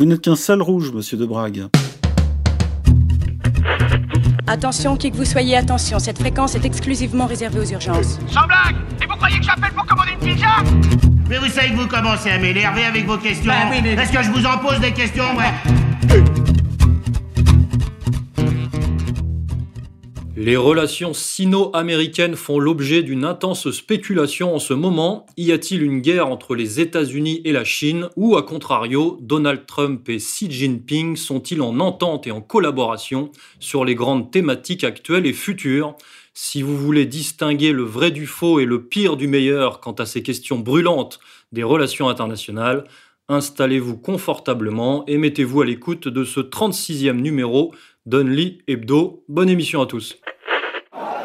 Vous 0.00 0.06
n'êtes 0.06 0.22
qu'un 0.22 0.34
sale 0.34 0.62
rouge, 0.62 0.92
monsieur 0.94 1.18
de 1.18 1.26
Brague. 1.26 1.66
Attention, 4.46 4.96
qui 4.96 5.10
que 5.10 5.16
vous 5.18 5.26
soyez, 5.26 5.58
attention, 5.58 5.98
cette 5.98 6.18
fréquence 6.18 6.54
est 6.54 6.64
exclusivement 6.64 7.26
réservée 7.26 7.60
aux 7.60 7.70
urgences. 7.70 8.18
Sans 8.28 8.46
blague 8.46 8.76
Et 9.02 9.04
vous 9.04 9.16
croyez 9.16 9.38
que 9.38 9.44
j'appelle 9.44 9.72
pour 9.72 9.84
commander 9.84 10.12
une 10.12 10.26
pizza? 10.26 10.46
Mais 11.28 11.36
vous 11.36 11.48
savez 11.48 11.72
que 11.72 11.76
vous 11.76 11.86
commencez 11.86 12.30
à 12.30 12.38
m'énerver 12.38 12.84
avec 12.84 13.04
vos 13.04 13.18
questions. 13.18 13.52
Est-ce 13.52 14.10
que 14.10 14.22
je 14.22 14.30
vous 14.30 14.46
en 14.46 14.56
pose 14.56 14.80
des 14.80 14.92
questions, 14.92 15.36
ouais? 15.36 16.39
Les 20.42 20.56
relations 20.56 21.12
sino-américaines 21.12 22.34
font 22.34 22.58
l'objet 22.58 23.02
d'une 23.02 23.26
intense 23.26 23.70
spéculation 23.70 24.54
en 24.54 24.58
ce 24.58 24.72
moment. 24.72 25.26
Y 25.36 25.52
a-t-il 25.52 25.82
une 25.82 26.00
guerre 26.00 26.28
entre 26.28 26.54
les 26.54 26.80
États-Unis 26.80 27.42
et 27.44 27.52
la 27.52 27.62
Chine 27.62 28.08
ou, 28.16 28.38
à 28.38 28.42
contrario, 28.42 29.18
Donald 29.20 29.66
Trump 29.66 30.08
et 30.08 30.16
Xi 30.16 30.50
Jinping 30.50 31.16
sont-ils 31.16 31.60
en 31.60 31.78
entente 31.78 32.26
et 32.26 32.30
en 32.30 32.40
collaboration 32.40 33.30
sur 33.58 33.84
les 33.84 33.94
grandes 33.94 34.30
thématiques 34.30 34.82
actuelles 34.82 35.26
et 35.26 35.34
futures? 35.34 35.94
Si 36.32 36.62
vous 36.62 36.78
voulez 36.78 37.04
distinguer 37.04 37.72
le 37.72 37.82
vrai 37.82 38.10
du 38.10 38.26
faux 38.26 38.60
et 38.60 38.64
le 38.64 38.86
pire 38.86 39.18
du 39.18 39.28
meilleur 39.28 39.78
quant 39.78 39.92
à 39.92 40.06
ces 40.06 40.22
questions 40.22 40.58
brûlantes 40.58 41.20
des 41.52 41.64
relations 41.64 42.08
internationales, 42.08 42.84
installez-vous 43.30 43.98
confortablement 43.98 45.04
et 45.06 45.16
mettez-vous 45.16 45.60
à 45.60 45.64
l'écoute 45.66 46.08
de 46.08 46.24
ce 46.24 46.40
36e 46.40 47.20
numéro 47.20 47.74
Lee 48.06 48.62
Hebdo. 48.66 49.24
Bonne 49.28 49.50
émission 49.50 49.82
à 49.82 49.86
tous. 49.86 50.16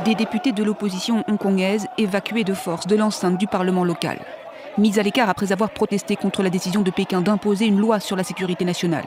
Des 0.03 0.13
députés 0.13 0.51
de 0.51 0.63
l'opposition 0.63 1.23
hongkongaise 1.27 1.87
évacués 1.97 2.43
de 2.43 2.53
force 2.53 2.85
de 2.85 2.95
l'enceinte 2.95 3.37
du 3.37 3.47
Parlement 3.47 3.85
local. 3.85 4.19
Mis 4.77 4.99
à 4.99 5.03
l'écart 5.03 5.29
après 5.29 5.53
avoir 5.53 5.71
protesté 5.71 6.17
contre 6.17 6.43
la 6.43 6.49
décision 6.49 6.81
de 6.81 6.91
Pékin 6.91 7.21
d'imposer 7.21 7.65
une 7.65 7.79
loi 7.79 8.01
sur 8.01 8.17
la 8.17 8.23
sécurité 8.23 8.65
nationale. 8.65 9.05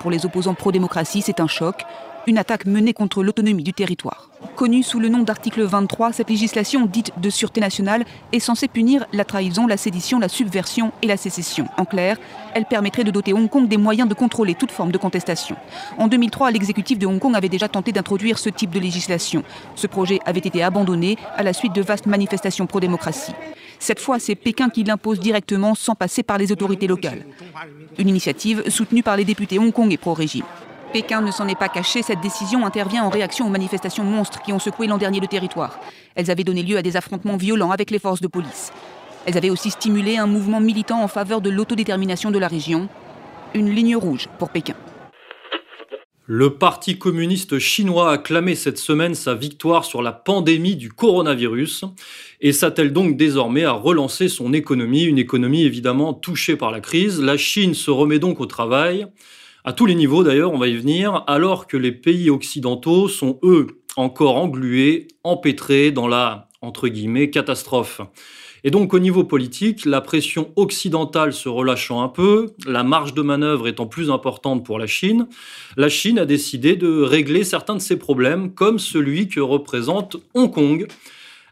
Pour 0.00 0.10
les 0.10 0.26
opposants 0.26 0.54
pro-démocratie, 0.54 1.22
c'est 1.22 1.38
un 1.38 1.46
choc 1.46 1.84
une 2.26 2.38
attaque 2.38 2.66
menée 2.66 2.92
contre 2.92 3.22
l'autonomie 3.22 3.62
du 3.62 3.72
territoire. 3.72 4.30
Connue 4.56 4.82
sous 4.82 4.98
le 4.98 5.08
nom 5.08 5.22
d'article 5.22 5.62
23, 5.62 6.12
cette 6.12 6.30
législation 6.30 6.86
dite 6.86 7.12
de 7.18 7.30
sûreté 7.30 7.60
nationale 7.60 8.04
est 8.32 8.40
censée 8.40 8.68
punir 8.68 9.06
la 9.12 9.24
trahison, 9.24 9.66
la 9.66 9.76
sédition, 9.76 10.18
la 10.18 10.28
subversion 10.28 10.92
et 11.02 11.06
la 11.06 11.16
sécession. 11.16 11.68
En 11.76 11.84
clair, 11.84 12.16
elle 12.54 12.64
permettrait 12.64 13.04
de 13.04 13.10
doter 13.10 13.32
Hong 13.32 13.48
Kong 13.48 13.68
des 13.68 13.76
moyens 13.76 14.08
de 14.08 14.14
contrôler 14.14 14.54
toute 14.54 14.70
forme 14.70 14.92
de 14.92 14.98
contestation. 14.98 15.56
En 15.98 16.08
2003, 16.08 16.50
l'exécutif 16.50 16.98
de 16.98 17.06
Hong 17.06 17.18
Kong 17.18 17.36
avait 17.36 17.48
déjà 17.48 17.68
tenté 17.68 17.92
d'introduire 17.92 18.38
ce 18.38 18.48
type 18.48 18.70
de 18.70 18.80
législation. 18.80 19.44
Ce 19.74 19.86
projet 19.86 20.18
avait 20.24 20.40
été 20.40 20.62
abandonné 20.62 21.16
à 21.36 21.42
la 21.42 21.52
suite 21.52 21.74
de 21.74 21.82
vastes 21.82 22.06
manifestations 22.06 22.66
pro-démocratie. 22.66 23.34
Cette 23.78 24.00
fois, 24.00 24.18
c'est 24.18 24.34
Pékin 24.34 24.70
qui 24.70 24.84
l'impose 24.84 25.20
directement 25.20 25.74
sans 25.74 25.94
passer 25.94 26.22
par 26.22 26.38
les 26.38 26.50
autorités 26.50 26.86
locales. 26.86 27.24
Une 27.98 28.08
initiative 28.08 28.68
soutenue 28.70 29.02
par 29.02 29.16
les 29.16 29.24
députés 29.24 29.58
Hong 29.58 29.72
Kong 29.72 29.92
et 29.92 29.98
pro-régime. 29.98 30.44
Pékin 30.92 31.20
ne 31.20 31.30
s'en 31.30 31.48
est 31.48 31.58
pas 31.58 31.68
caché, 31.68 32.02
cette 32.02 32.20
décision 32.20 32.64
intervient 32.64 33.04
en 33.04 33.10
réaction 33.10 33.46
aux 33.46 33.50
manifestations 33.50 34.04
monstres 34.04 34.40
qui 34.42 34.52
ont 34.52 34.58
secoué 34.58 34.86
l'an 34.86 34.98
dernier 34.98 35.20
le 35.20 35.26
territoire. 35.26 35.78
Elles 36.14 36.30
avaient 36.30 36.44
donné 36.44 36.62
lieu 36.62 36.76
à 36.76 36.82
des 36.82 36.96
affrontements 36.96 37.36
violents 37.36 37.70
avec 37.70 37.90
les 37.90 37.98
forces 37.98 38.20
de 38.20 38.28
police. 38.28 38.72
Elles 39.26 39.36
avaient 39.36 39.50
aussi 39.50 39.70
stimulé 39.70 40.16
un 40.16 40.26
mouvement 40.26 40.60
militant 40.60 41.02
en 41.02 41.08
faveur 41.08 41.40
de 41.40 41.50
l'autodétermination 41.50 42.30
de 42.30 42.38
la 42.38 42.48
région. 42.48 42.88
Une 43.54 43.70
ligne 43.70 43.96
rouge 43.96 44.28
pour 44.38 44.50
Pékin. 44.50 44.74
Le 46.28 46.54
Parti 46.54 46.98
communiste 46.98 47.58
chinois 47.60 48.10
a 48.10 48.18
clamé 48.18 48.56
cette 48.56 48.78
semaine 48.78 49.14
sa 49.14 49.34
victoire 49.34 49.84
sur 49.84 50.02
la 50.02 50.12
pandémie 50.12 50.74
du 50.74 50.90
coronavirus 50.90 51.84
et 52.40 52.52
s'attelle 52.52 52.92
donc 52.92 53.16
désormais 53.16 53.64
à 53.64 53.72
relancer 53.72 54.28
son 54.28 54.52
économie, 54.52 55.04
une 55.04 55.18
économie 55.18 55.62
évidemment 55.62 56.14
touchée 56.14 56.56
par 56.56 56.72
la 56.72 56.80
crise. 56.80 57.20
La 57.20 57.36
Chine 57.36 57.74
se 57.74 57.92
remet 57.92 58.18
donc 58.18 58.40
au 58.40 58.46
travail 58.46 59.06
à 59.66 59.72
tous 59.72 59.84
les 59.84 59.96
niveaux 59.96 60.22
d'ailleurs, 60.22 60.52
on 60.52 60.58
va 60.58 60.68
y 60.68 60.76
venir, 60.76 61.24
alors 61.26 61.66
que 61.66 61.76
les 61.76 61.90
pays 61.90 62.30
occidentaux 62.30 63.08
sont 63.08 63.40
eux 63.42 63.66
encore 63.96 64.36
englués, 64.36 65.08
empêtrés 65.24 65.90
dans 65.90 66.06
la 66.06 66.48
entre 66.62 66.86
guillemets 66.86 67.30
catastrophe. 67.30 68.00
Et 68.62 68.70
donc 68.70 68.94
au 68.94 69.00
niveau 69.00 69.24
politique, 69.24 69.84
la 69.84 70.00
pression 70.00 70.52
occidentale 70.54 71.32
se 71.32 71.48
relâchant 71.48 72.00
un 72.02 72.08
peu, 72.08 72.52
la 72.64 72.84
marge 72.84 73.12
de 73.12 73.22
manœuvre 73.22 73.66
étant 73.66 73.86
plus 73.86 74.08
importante 74.08 74.64
pour 74.64 74.78
la 74.78 74.86
Chine, 74.86 75.26
la 75.76 75.88
Chine 75.88 76.20
a 76.20 76.26
décidé 76.26 76.76
de 76.76 77.02
régler 77.02 77.42
certains 77.42 77.74
de 77.74 77.80
ses 77.80 77.96
problèmes, 77.96 78.54
comme 78.54 78.78
celui 78.78 79.26
que 79.26 79.40
représente 79.40 80.16
Hong 80.34 80.52
Kong. 80.52 80.86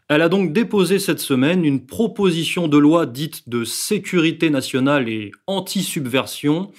Elle 0.07 0.21
a 0.21 0.29
donc 0.29 0.53
déposé 0.53 0.99
cette 0.99 1.19
semaine 1.19 1.65
une 1.65 1.85
proposition 1.85 2.69
de 2.69 2.77
loi 2.77 3.05
dite 3.05 3.49
de 3.49 3.65
sécurité 3.65 4.49
nationale 4.49 5.09
et 5.09 5.31
anti-subversion 5.47 6.71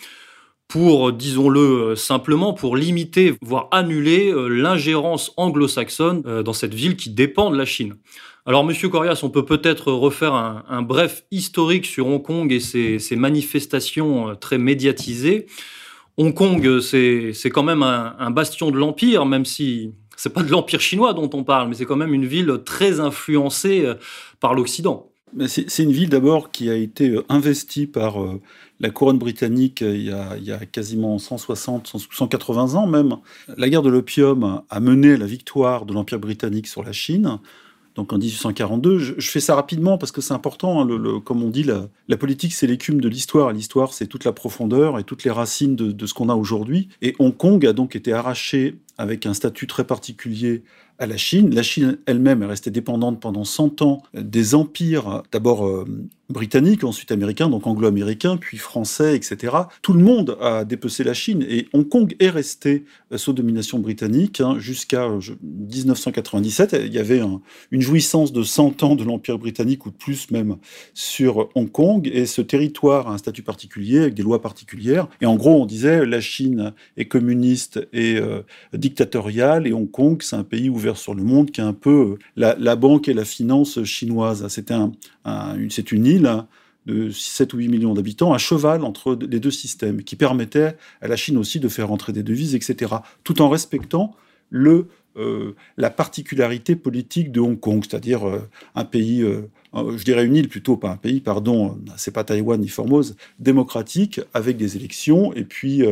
pour, 0.69 1.13
disons-le 1.13 1.61
euh, 1.61 1.97
simplement, 1.97 2.53
pour 2.53 2.77
limiter, 2.77 3.35
voire 3.41 3.69
annuler 3.71 4.33
euh, 4.33 4.49
l'ingérence 4.49 5.33
anglo-saxonne 5.37 6.23
euh, 6.27 6.43
dans 6.43 6.53
cette 6.53 6.75
ville 6.75 6.97
qui 6.97 7.11
dépend 7.11 7.51
de 7.51 7.57
la 7.57 7.65
Chine. 7.65 7.95
Alors, 8.47 8.65
Monsieur 8.65 8.89
Corias, 8.89 9.21
on 9.23 9.31
peut 9.31 9.45
peut-être 9.45 9.93
refaire 9.93 10.35
un, 10.35 10.83
bref 10.83 11.25
historique 11.33 11.85
sur 11.85 12.07
Hong 12.07 12.23
Kong 12.23 12.53
et 12.53 12.61
ses, 12.61 13.17
manifestations 13.17 14.37
très 14.37 14.57
médiatisées. 14.57 15.47
Hong 16.17 16.33
Kong, 16.33 16.79
c'est 16.81 17.51
quand 17.53 17.65
même 17.65 17.83
un, 17.83 18.31
bastion 18.31 18.71
de 18.71 18.77
l'empire, 18.77 19.27
même 19.27 19.45
si 19.45 19.91
c'est 20.17 20.33
pas 20.33 20.45
de 20.45 20.51
l'empire 20.53 20.81
chinois 20.81 21.13
dont 21.13 21.29
on 21.35 21.43
parle, 21.43 21.69
mais 21.69 21.75
c'est 21.75 21.87
quand 21.87 21.97
même 21.97 22.15
une 22.15 22.25
ville 22.25 22.61
très 22.65 23.01
influencée 23.01 23.85
par 24.39 24.55
l'Occident. 24.55 25.11
C'est 25.49 25.83
une 25.83 25.91
ville 25.91 26.09
d'abord 26.09 26.53
qui 26.53 26.71
a 26.71 26.77
été 26.77 27.19
investie 27.29 27.89
par 27.89 28.15
la 28.81 28.91
couronne 28.91 29.19
britannique 29.19 29.83
euh, 29.83 29.97
il 29.97 30.05
y, 30.05 30.11
a, 30.11 30.37
il 30.37 30.45
y 30.45 30.53
a, 30.53 30.59
quasiment 30.67 31.19
160, 31.19 31.93
180 32.11 32.75
ans 32.75 32.87
même. 32.87 33.17
La 33.57 33.69
guerre 33.69 33.83
de 33.83 33.91
l'opium 33.91 34.63
a 34.69 34.81
mené 34.81 35.15
à 35.15 35.17
la 35.17 35.27
victoire 35.27 35.87
de 35.87 35.93
l'Empire 35.93 36.19
britannique 36.19 36.67
sur 36.67 36.83
la 36.83 36.93
Chine. 36.93 37.39
Donc 37.95 38.13
en 38.13 38.19
1842, 38.19 38.99
je, 38.99 39.31
fais 39.31 39.41
ça 39.41 39.55
rapidement 39.55 39.97
parce 39.97 40.13
que 40.13 40.21
c'est 40.21 40.35
important. 40.35 40.83
Hein, 40.83 41.21
comme 41.25 41.43
on 41.43 41.49
dit, 41.49 41.65
la, 41.65 42.17
politique 42.19 42.53
c'est 42.53 42.67
l'écume 42.67 43.01
de 43.01 43.09
l'histoire. 43.09 43.53
L'histoire 43.53 43.95
c'est 43.95 44.07
toute 44.07 44.25
la 44.25 44.33
profondeur 44.33 44.99
et 44.99 45.05
toutes 45.05 45.25
les 45.25 45.31
racines 45.31 45.77
de 45.77 46.07
ce 46.07 46.13
qu'on 46.13 46.29
a 46.29 46.35
aujourd'hui. 46.35 46.89
Et 47.01 47.17
Hong 47.19 47.35
Kong 47.35 47.65
a 47.65 47.73
donc 47.73 47.97
été 47.97 48.13
arraché 48.13 48.77
avec 48.99 49.25
un 49.25 49.33
statut 49.33 49.67
très 49.67 49.85
particulier 49.85 50.63
à 50.99 51.07
la 51.07 51.17
Chine. 51.17 51.55
La 51.55 51.63
Chine 51.63 51.99
elle-même 52.07 52.43
est 52.43 52.47
restée 52.47 52.71
dépendante 52.71 53.21
pendant 53.21 53.45
100 53.45 53.83
ans 53.83 54.03
des 54.15 54.55
empires, 54.55 55.23
d'abord 55.33 55.67
euh, 55.67 55.85
britanniques, 56.29 56.85
ensuite 56.85 57.13
américains, 57.13 57.49
donc 57.49 57.67
anglo-américains, 57.67 58.37
puis 58.37 58.59
français, 58.59 59.15
etc. 59.17 59.55
Tout 59.83 59.93
le 59.93 60.03
monde 60.03 60.37
a 60.41 60.65
dépecé 60.65 61.05
la 61.05 61.15
Chine 61.15 61.45
et 61.49 61.69
Hong 61.73 61.89
Kong 61.89 62.17
est 62.19 62.31
resté 62.31 62.85
sous 63.15 63.33
domination 63.33 63.79
britannique 63.79 64.41
hein, 64.41 64.57
jusqu'à 64.59 65.09
1997. 65.43 66.77
Il 66.85 66.93
y 66.93 66.99
avait 66.99 67.21
une 67.71 67.81
jouissance 67.81 68.33
de 68.33 68.43
100 68.43 68.83
ans 68.83 68.97
de 68.97 69.05
l'empire 69.05 69.39
britannique 69.39 69.87
ou 69.87 69.93
plus 69.93 70.31
même 70.31 70.57
sur 70.95 71.49
Hong 71.55 71.71
Kong 71.71 72.11
et 72.13 72.27
ce 72.27 72.43
territoire 72.43 73.09
a 73.09 73.13
un 73.13 73.19
statut 73.19 73.43
particulier 73.43 74.01
avec 74.01 74.15
des 74.15 74.23
lois 74.23 74.43
particulières. 74.43 75.09
Et 75.21 75.27
en 75.27 75.37
gros, 75.37 75.63
on 75.63 75.67
disait 75.67 76.05
la 76.05 76.21
Chine 76.21 76.73
est 76.97 77.07
communiste 77.07 77.87
et 77.93 78.17
euh, 78.17 78.43
dictatoriale 78.73 79.67
et 79.67 79.73
Hong 79.73 79.91
Kong 79.91 80.21
c'est 80.23 80.37
un 80.37 80.45
pays 80.45 80.69
ouvert 80.69 80.86
sur 80.95 81.15
le 81.15 81.23
monde 81.23 81.51
qui 81.51 81.61
est 81.61 81.65
un 81.65 81.73
peu 81.73 82.19
euh, 82.37 82.55
la, 82.59 82.77
banque 82.77 83.09
et 83.09 83.15
la 83.15 83.25
finance 83.25 83.83
chinoise. 83.85 84.47
C'est 84.49 84.71
un, 84.71 84.93
c'est 85.71 85.91
une 85.91 86.07
île 86.07 86.27
hein, 86.27 86.47
de 86.87 87.11
7 87.11 87.55
ou 87.55 87.59
8 87.59 87.69
millions 87.69 87.95
d'habitants, 87.95 88.33
à 88.33 88.39
cheval 88.39 88.85
entre 88.85 89.19
les 89.29 89.41
deux 89.41 89.51
systèmes, 89.51 90.03
qui 90.03 90.15
permettait 90.15 90.77
à 91.01 91.09
la 91.09 91.17
Chine 91.17 91.37
aussi 91.37 91.59
de 91.59 91.69
faire 91.69 91.91
entrer 91.91 92.13
des 92.13 92.23
devises, 92.23 92.55
etc., 92.55 92.97
tout 93.25 93.43
en 93.43 93.49
respectant 93.49 94.15
le, 94.51 94.87
euh, 95.17 95.57
la 95.77 95.91
particularité 95.91 96.77
politique 96.77 97.33
de 97.33 97.41
Hong 97.41 97.59
Kong, 97.59 97.85
c'est-à-dire 97.89 98.29
euh, 98.29 98.49
un 98.77 98.85
pays, 98.85 99.25
je 99.75 100.05
dirais 100.05 100.25
une 100.25 100.37
île 100.37 100.49
plutôt, 100.49 100.77
pas 100.77 100.91
un 100.91 100.97
pays, 100.97 101.21
pardon, 101.21 101.77
c'est 101.97 102.13
pas 102.13 102.23
Taïwan 102.23 102.61
ni 102.61 102.69
Formose, 102.69 103.17
démocratique, 103.41 104.21
avec 104.35 104.57
des 104.57 104.77
élections, 104.77 105.33
et 105.33 105.45
puis 105.45 105.83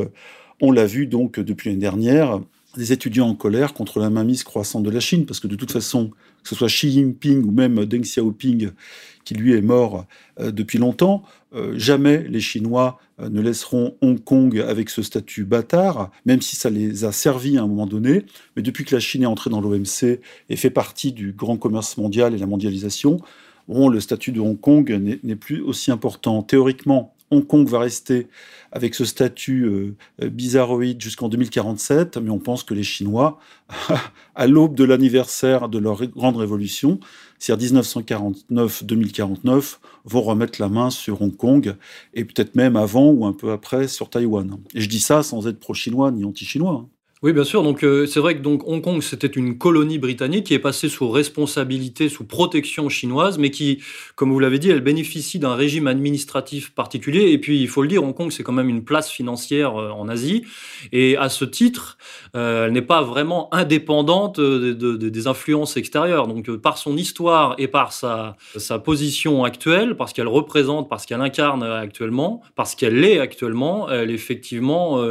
on 0.60 0.70
l'a 0.70 0.86
vu 0.86 1.06
donc 1.06 1.40
depuis 1.40 1.70
l'année 1.70 1.80
dernière, 1.80 2.40
des 2.76 2.92
étudiants 2.92 3.28
en 3.28 3.34
colère 3.34 3.74
contre 3.74 4.00
la 4.00 4.10
mainmise 4.10 4.44
croissante 4.44 4.82
de 4.82 4.90
la 4.90 5.00
Chine, 5.00 5.26
parce 5.26 5.40
que 5.40 5.46
de 5.46 5.56
toute 5.56 5.72
façon, 5.72 6.10
que 6.42 6.48
ce 6.48 6.54
soit 6.54 6.68
Xi 6.68 6.90
Jinping 6.90 7.44
ou 7.44 7.50
même 7.50 7.84
Deng 7.84 8.02
Xiaoping, 8.02 8.70
qui 9.24 9.34
lui 9.34 9.54
est 9.54 9.62
mort 9.62 10.06
euh, 10.40 10.50
depuis 10.50 10.78
longtemps, 10.78 11.22
euh, 11.54 11.74
jamais 11.76 12.26
les 12.28 12.40
Chinois 12.40 12.98
euh, 13.20 13.28
ne 13.28 13.40
laisseront 13.40 13.96
Hong 14.02 14.22
Kong 14.22 14.58
avec 14.58 14.90
ce 14.90 15.02
statut 15.02 15.44
bâtard, 15.44 16.10
même 16.26 16.42
si 16.42 16.56
ça 16.56 16.70
les 16.70 17.04
a 17.04 17.12
servis 17.12 17.56
à 17.56 17.62
un 17.62 17.66
moment 17.66 17.86
donné. 17.86 18.26
Mais 18.56 18.62
depuis 18.62 18.84
que 18.84 18.94
la 18.94 19.00
Chine 19.00 19.22
est 19.22 19.26
entrée 19.26 19.50
dans 19.50 19.60
l'OMC 19.60 20.20
et 20.48 20.56
fait 20.56 20.70
partie 20.70 21.12
du 21.12 21.32
grand 21.32 21.56
commerce 21.56 21.96
mondial 21.96 22.34
et 22.34 22.38
la 22.38 22.46
mondialisation, 22.46 23.18
bon, 23.68 23.88
le 23.88 24.00
statut 24.00 24.32
de 24.32 24.40
Hong 24.40 24.60
Kong 24.60 25.18
n'est 25.22 25.36
plus 25.36 25.60
aussi 25.62 25.90
important. 25.90 26.42
Théoriquement, 26.42 27.13
Hong 27.34 27.46
Kong 27.46 27.68
va 27.68 27.80
rester 27.80 28.28
avec 28.72 28.94
ce 28.94 29.04
statut 29.04 29.64
euh, 29.64 30.28
bizarroïde 30.28 31.00
jusqu'en 31.00 31.28
2047, 31.28 32.16
mais 32.18 32.30
on 32.30 32.38
pense 32.38 32.62
que 32.62 32.74
les 32.74 32.82
Chinois, 32.82 33.38
à 34.34 34.46
l'aube 34.46 34.74
de 34.74 34.84
l'anniversaire 34.84 35.68
de 35.68 35.78
leur 35.78 36.04
grande 36.06 36.36
révolution, 36.36 36.98
c'est-à-dire 37.38 37.82
1949-2049, 37.82 39.78
vont 40.04 40.22
remettre 40.22 40.60
la 40.60 40.68
main 40.68 40.90
sur 40.90 41.22
Hong 41.22 41.36
Kong, 41.36 41.76
et 42.14 42.24
peut-être 42.24 42.54
même 42.54 42.76
avant 42.76 43.10
ou 43.10 43.26
un 43.26 43.32
peu 43.32 43.52
après 43.52 43.88
sur 43.88 44.10
Taïwan. 44.10 44.56
Et 44.74 44.80
je 44.80 44.88
dis 44.88 45.00
ça 45.00 45.22
sans 45.22 45.46
être 45.46 45.60
pro-chinois 45.60 46.10
ni 46.10 46.24
anti-chinois. 46.24 46.88
Oui, 47.24 47.32
bien 47.32 47.44
sûr. 47.44 47.62
Donc, 47.62 47.82
euh, 47.84 48.04
c'est 48.04 48.20
vrai 48.20 48.36
que 48.36 48.42
donc 48.42 48.68
Hong 48.68 48.82
Kong, 48.82 49.00
c'était 49.00 49.26
une 49.26 49.56
colonie 49.56 49.96
britannique 49.96 50.44
qui 50.44 50.52
est 50.52 50.58
passée 50.58 50.90
sous 50.90 51.08
responsabilité, 51.08 52.10
sous 52.10 52.24
protection 52.24 52.90
chinoise, 52.90 53.38
mais 53.38 53.50
qui, 53.50 53.82
comme 54.14 54.30
vous 54.30 54.38
l'avez 54.38 54.58
dit, 54.58 54.68
elle 54.68 54.82
bénéficie 54.82 55.38
d'un 55.38 55.54
régime 55.54 55.86
administratif 55.86 56.74
particulier. 56.74 57.30
Et 57.30 57.38
puis, 57.38 57.62
il 57.62 57.68
faut 57.68 57.80
le 57.80 57.88
dire, 57.88 58.04
Hong 58.04 58.14
Kong, 58.14 58.30
c'est 58.30 58.42
quand 58.42 58.52
même 58.52 58.68
une 58.68 58.84
place 58.84 59.08
financière 59.08 59.74
euh, 59.74 59.88
en 59.88 60.06
Asie. 60.10 60.44
Et 60.92 61.16
à 61.16 61.30
ce 61.30 61.46
titre, 61.46 61.96
euh, 62.36 62.66
elle 62.66 62.72
n'est 62.72 62.82
pas 62.82 63.00
vraiment 63.00 63.48
indépendante 63.54 64.38
des 64.38 65.26
influences 65.26 65.78
extérieures. 65.78 66.26
Donc, 66.26 66.54
par 66.58 66.76
son 66.76 66.94
histoire 66.94 67.54
et 67.56 67.68
par 67.68 67.94
sa, 67.94 68.36
sa 68.56 68.78
position 68.78 69.44
actuelle, 69.44 69.96
parce 69.96 70.12
qu'elle 70.12 70.28
représente, 70.28 70.90
parce 70.90 71.06
qu'elle 71.06 71.22
incarne 71.22 71.62
actuellement, 71.62 72.42
parce 72.54 72.74
qu'elle 72.74 73.00
l'est 73.00 73.18
actuellement, 73.18 73.90
elle 73.90 74.10
est 74.10 74.14
effectivement 74.14 75.02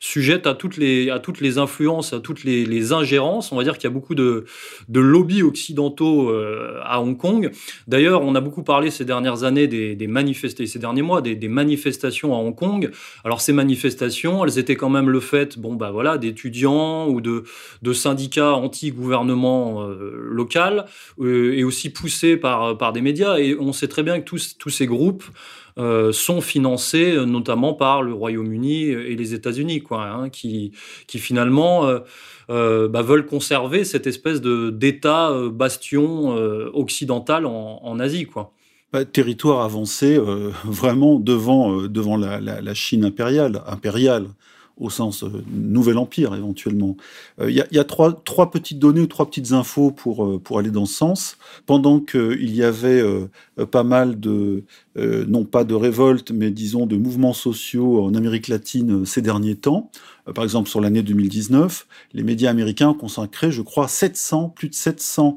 sujette 0.00 0.46
à 0.46 0.54
toutes 0.54 0.78
les, 0.78 1.10
à 1.10 1.18
toutes 1.18 1.42
les 1.42 1.57
à 1.58 2.20
toutes 2.20 2.44
les, 2.44 2.92
ingérences. 2.92 3.52
On 3.52 3.56
va 3.56 3.64
dire 3.64 3.76
qu'il 3.76 3.84
y 3.84 3.92
a 3.92 3.94
beaucoup 3.94 4.14
de, 4.14 4.44
de 4.88 5.00
lobbies 5.00 5.42
occidentaux 5.42 6.30
euh, 6.30 6.80
à 6.84 7.00
Hong 7.00 7.16
Kong. 7.16 7.50
D'ailleurs, 7.86 8.22
on 8.22 8.34
a 8.34 8.40
beaucoup 8.40 8.62
parlé 8.62 8.90
ces 8.90 9.04
dernières 9.04 9.42
années 9.44 9.66
des, 9.66 9.94
des 9.94 10.06
manifestations, 10.06 10.72
ces 10.72 10.78
derniers 10.78 11.02
mois, 11.02 11.20
des, 11.20 11.48
manifestations 11.48 12.34
à 12.34 12.38
Hong 12.38 12.54
Kong. 12.54 12.90
Alors 13.24 13.40
ces 13.40 13.52
manifestations, 13.52 14.44
elles 14.44 14.58
étaient 14.58 14.76
quand 14.76 14.90
même 14.90 15.10
le 15.10 15.20
fait, 15.20 15.58
bon 15.58 15.74
bah 15.74 15.90
voilà, 15.90 16.18
d'étudiants 16.18 17.08
ou 17.08 17.20
de, 17.20 17.44
de 17.82 17.92
syndicats 17.92 18.52
anti-gouvernement 18.52 19.82
euh, 19.82 20.28
local 20.30 20.86
euh, 21.20 21.54
et 21.54 21.64
aussi 21.64 21.90
poussés 21.90 22.36
par, 22.36 22.78
par 22.78 22.92
des 22.92 23.00
médias. 23.00 23.38
Et 23.38 23.56
on 23.58 23.72
sait 23.72 23.88
très 23.88 24.02
bien 24.02 24.20
que 24.20 24.24
tous, 24.24 24.56
tous 24.58 24.70
ces 24.70 24.86
groupes 24.86 25.24
euh, 25.78 26.10
sont 26.12 26.40
financés 26.40 27.12
euh, 27.12 27.24
notamment 27.24 27.72
par 27.72 28.02
le 28.02 28.12
Royaume-Uni 28.12 28.82
et 28.86 29.14
les 29.14 29.34
États-Unis, 29.34 29.80
quoi, 29.80 30.08
hein, 30.08 30.28
qui, 30.28 30.72
qui 31.06 31.20
finalement 31.20 31.88
euh, 32.50 32.88
bah, 32.88 33.02
veulent 33.02 33.26
conserver 33.26 33.84
cette 33.84 34.08
espèce 34.08 34.40
de 34.40 34.70
d'État 34.70 35.32
bastion 35.52 36.34
occidental 36.74 37.46
en, 37.46 38.00
Asie, 38.00 38.26
quoi. 38.26 38.52
Bah, 38.92 39.04
territoire 39.04 39.62
avancé 39.62 40.18
vraiment 40.64 41.20
devant, 41.20 41.82
devant 41.82 42.16
la, 42.16 42.40
la, 42.40 42.74
Chine 42.74 43.04
impériale 43.04 44.26
au 44.78 44.90
sens 44.90 45.24
euh, 45.24 45.44
nouvel 45.50 45.98
empire 45.98 46.34
éventuellement. 46.34 46.96
Il 47.40 47.50
y, 47.50 47.78
a, 47.78 47.84
trois, 47.84 48.12
trois 48.12 48.50
petites 48.50 48.78
données 48.78 49.00
ou 49.00 49.06
trois 49.06 49.26
petites 49.26 49.52
infos 49.52 49.90
pour, 49.90 50.40
pour 50.40 50.58
aller 50.58 50.70
dans 50.70 50.86
ce 50.86 50.94
sens. 50.94 51.38
Pendant 51.66 52.00
qu'il 52.00 52.54
y 52.54 52.62
avait 52.62 53.02
pas 53.70 53.82
mal 53.82 54.18
de, 54.18 54.64
euh, 54.98 55.24
non 55.28 55.44
pas 55.44 55.64
de 55.64 55.74
révolte, 55.74 56.32
mais 56.32 56.50
disons 56.50 56.86
de 56.86 56.96
mouvements 56.96 57.32
sociaux 57.32 58.02
en 58.04 58.14
Amérique 58.14 58.48
latine 58.48 59.02
euh, 59.02 59.04
ces 59.04 59.22
derniers 59.22 59.54
temps. 59.54 59.90
Euh, 60.26 60.32
par 60.32 60.42
exemple, 60.42 60.68
sur 60.68 60.80
l'année 60.80 61.02
2019, 61.02 61.86
les 62.14 62.22
médias 62.24 62.50
américains 62.50 62.88
ont 62.88 62.94
consacré, 62.94 63.52
je 63.52 63.62
crois, 63.62 63.86
700, 63.86 64.48
plus 64.48 64.68
de 64.68 64.74
700 64.74 65.36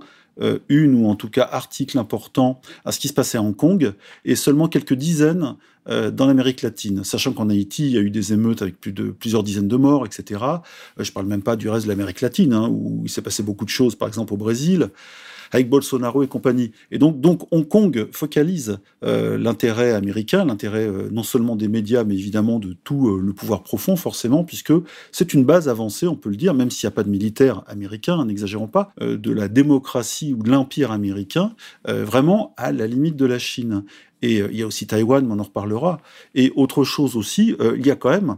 une 0.69 0.95
ou 0.95 1.07
en 1.07 1.15
tout 1.15 1.29
cas 1.29 1.47
articles 1.51 1.97
importants 1.97 2.61
à 2.85 2.91
ce 2.91 2.99
qui 2.99 3.07
se 3.07 3.13
passait 3.13 3.37
à 3.37 3.41
Hong 3.41 3.55
Kong 3.55 3.93
et 4.25 4.35
seulement 4.35 4.67
quelques 4.67 4.93
dizaines 4.93 5.55
dans 5.87 6.25
l'Amérique 6.25 6.61
latine, 6.61 7.03
sachant 7.03 7.33
qu'en 7.33 7.49
Haïti, 7.49 7.85
il 7.87 7.91
y 7.91 7.97
a 7.97 8.01
eu 8.01 8.09
des 8.09 8.33
émeutes 8.33 8.61
avec 8.61 8.79
plus 8.79 8.93
de 8.93 9.11
plusieurs 9.11 9.43
dizaines 9.43 9.67
de 9.67 9.75
morts, 9.75 10.05
etc. 10.05 10.41
je 10.97 11.11
parle 11.11 11.25
même 11.25 11.41
pas 11.41 11.55
du 11.55 11.69
reste 11.69 11.85
de 11.85 11.91
l'Amérique 11.91 12.21
latine, 12.21 12.53
hein, 12.53 12.67
où 12.69 13.01
il 13.03 13.09
s'est 13.09 13.21
passé 13.21 13.43
beaucoup 13.43 13.65
de 13.65 13.69
choses, 13.69 13.95
par 13.95 14.07
exemple 14.07 14.33
au 14.33 14.37
Brésil 14.37 14.89
avec 15.51 15.69
Bolsonaro 15.69 16.23
et 16.23 16.27
compagnie. 16.27 16.71
Et 16.91 16.97
donc, 16.97 17.17
Hong 17.51 17.67
Kong 17.67 18.07
focalise 18.11 18.79
euh, 19.03 19.37
l'intérêt 19.37 19.91
américain, 19.91 20.45
l'intérêt 20.45 20.87
euh, 20.87 21.09
non 21.11 21.23
seulement 21.23 21.55
des 21.55 21.67
médias, 21.67 22.03
mais 22.03 22.15
évidemment 22.15 22.59
de 22.59 22.73
tout 22.83 23.09
euh, 23.09 23.21
le 23.21 23.33
pouvoir 23.33 23.63
profond, 23.63 23.95
forcément, 23.95 24.43
puisque 24.43 24.73
c'est 25.11 25.33
une 25.33 25.43
base 25.43 25.69
avancée, 25.69 26.07
on 26.07 26.15
peut 26.15 26.29
le 26.29 26.37
dire, 26.37 26.53
même 26.53 26.71
s'il 26.71 26.87
n'y 26.87 26.93
a 26.93 26.95
pas 26.95 27.03
de 27.03 27.09
militaires 27.09 27.63
américains, 27.67 28.23
n'exagérons 28.25 28.67
pas, 28.67 28.93
de 28.99 29.31
la 29.31 29.47
démocratie 29.47 30.33
ou 30.33 30.43
de 30.43 30.49
l'empire 30.49 30.91
américain, 30.91 31.53
vraiment 31.85 32.53
à 32.57 32.71
la 32.71 32.87
limite 32.87 33.15
de 33.15 33.25
la 33.25 33.39
Chine. 33.39 33.83
Et 34.21 34.37
il 34.37 34.55
y 34.55 34.61
a 34.61 34.67
aussi 34.67 34.87
Taïwan, 34.87 35.25
mais 35.25 35.33
on 35.33 35.39
en 35.39 35.43
reparlera. 35.43 35.99
Et 36.35 36.51
autre 36.55 36.83
chose 36.83 37.15
aussi, 37.15 37.55
il 37.75 37.85
y 37.85 37.91
a 37.91 37.95
quand 37.95 38.09
même 38.09 38.37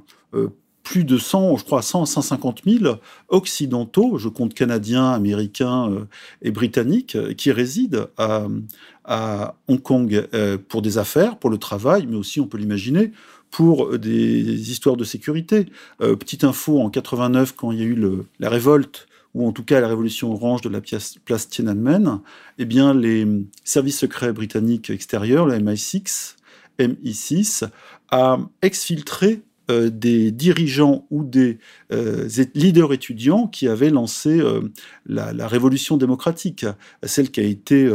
plus 0.83 1.06
de 1.06 1.18
100, 1.18 1.57
je 1.57 1.63
crois 1.63 1.81
100 1.81 2.06
150 2.06 2.62
000 2.65 2.97
occidentaux, 3.30 4.18
je 4.18 4.27
compte 4.27 4.53
canadiens, 4.53 5.12
américains 5.12 5.89
euh, 5.89 6.06
et 6.41 6.51
britanniques, 6.51 7.15
euh, 7.15 7.33
qui 7.33 7.51
résident 7.51 8.07
à, 8.18 9.56
Hong 9.68 9.81
Kong 9.81 10.27
euh, 10.33 10.57
pour 10.57 10.81
des 10.81 10.97
affaires, 10.97 11.38
pour 11.38 11.50
le 11.50 11.57
travail, 11.57 12.06
mais 12.07 12.15
aussi, 12.15 12.39
on 12.39 12.47
peut 12.47 12.57
l'imaginer, 12.57 13.12
pour 13.50 13.97
des 13.97 14.71
histoires 14.71 14.97
de 14.97 15.03
sécurité. 15.03 15.68
petite 16.00 16.44
info, 16.44 16.80
en 16.80 16.89
89, 16.89 17.53
quand 17.56 17.71
il 17.71 17.80
y 17.80 17.81
a 17.83 17.85
eu 17.85 18.25
la 18.39 18.50
révolte, 18.50 19.07
ou 19.35 19.47
en 19.47 19.51
tout 19.51 19.63
cas 19.63 19.80
la 19.80 19.88
révolution 19.88 20.31
orange 20.31 20.62
de 20.62 20.69
la 20.69 20.81
place 20.81 21.50
Tiananmen, 21.50 22.19
eh 22.57 22.65
bien, 22.65 22.95
les 22.95 23.27
services 23.63 24.00
secrets 24.00 24.33
britanniques 24.33 24.89
extérieurs, 24.89 25.45
le 25.45 25.59
MI6, 25.59 26.35
MI6, 26.80 27.69
a 28.09 28.39
exfiltré 28.63 29.41
euh, 29.71 29.89
des 29.89 30.31
dirigeants 30.31 31.07
ou 31.10 31.24
des 31.24 31.57
euh, 31.94 32.27
leaders 32.54 32.92
étudiants 32.92 33.48
qui 33.48 33.69
avaient 33.69 33.92
lancé 33.92 34.42
euh, 34.42 34.60
la, 35.06 35.48
révolution 35.48 35.95
démocratique, 35.95 36.65
celle 37.04 37.31
qui 37.31 37.39
a 37.39 37.44
été 37.44 37.89